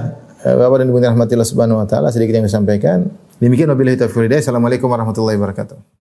[0.45, 3.11] eh, Bapak dan Ibu rahmatillah subhanahu wa ta'ala sedikit yang saya sampaikan.
[3.41, 6.00] Demikian wabillahi taufiq Assalamualaikum warahmatullahi wabarakatuh.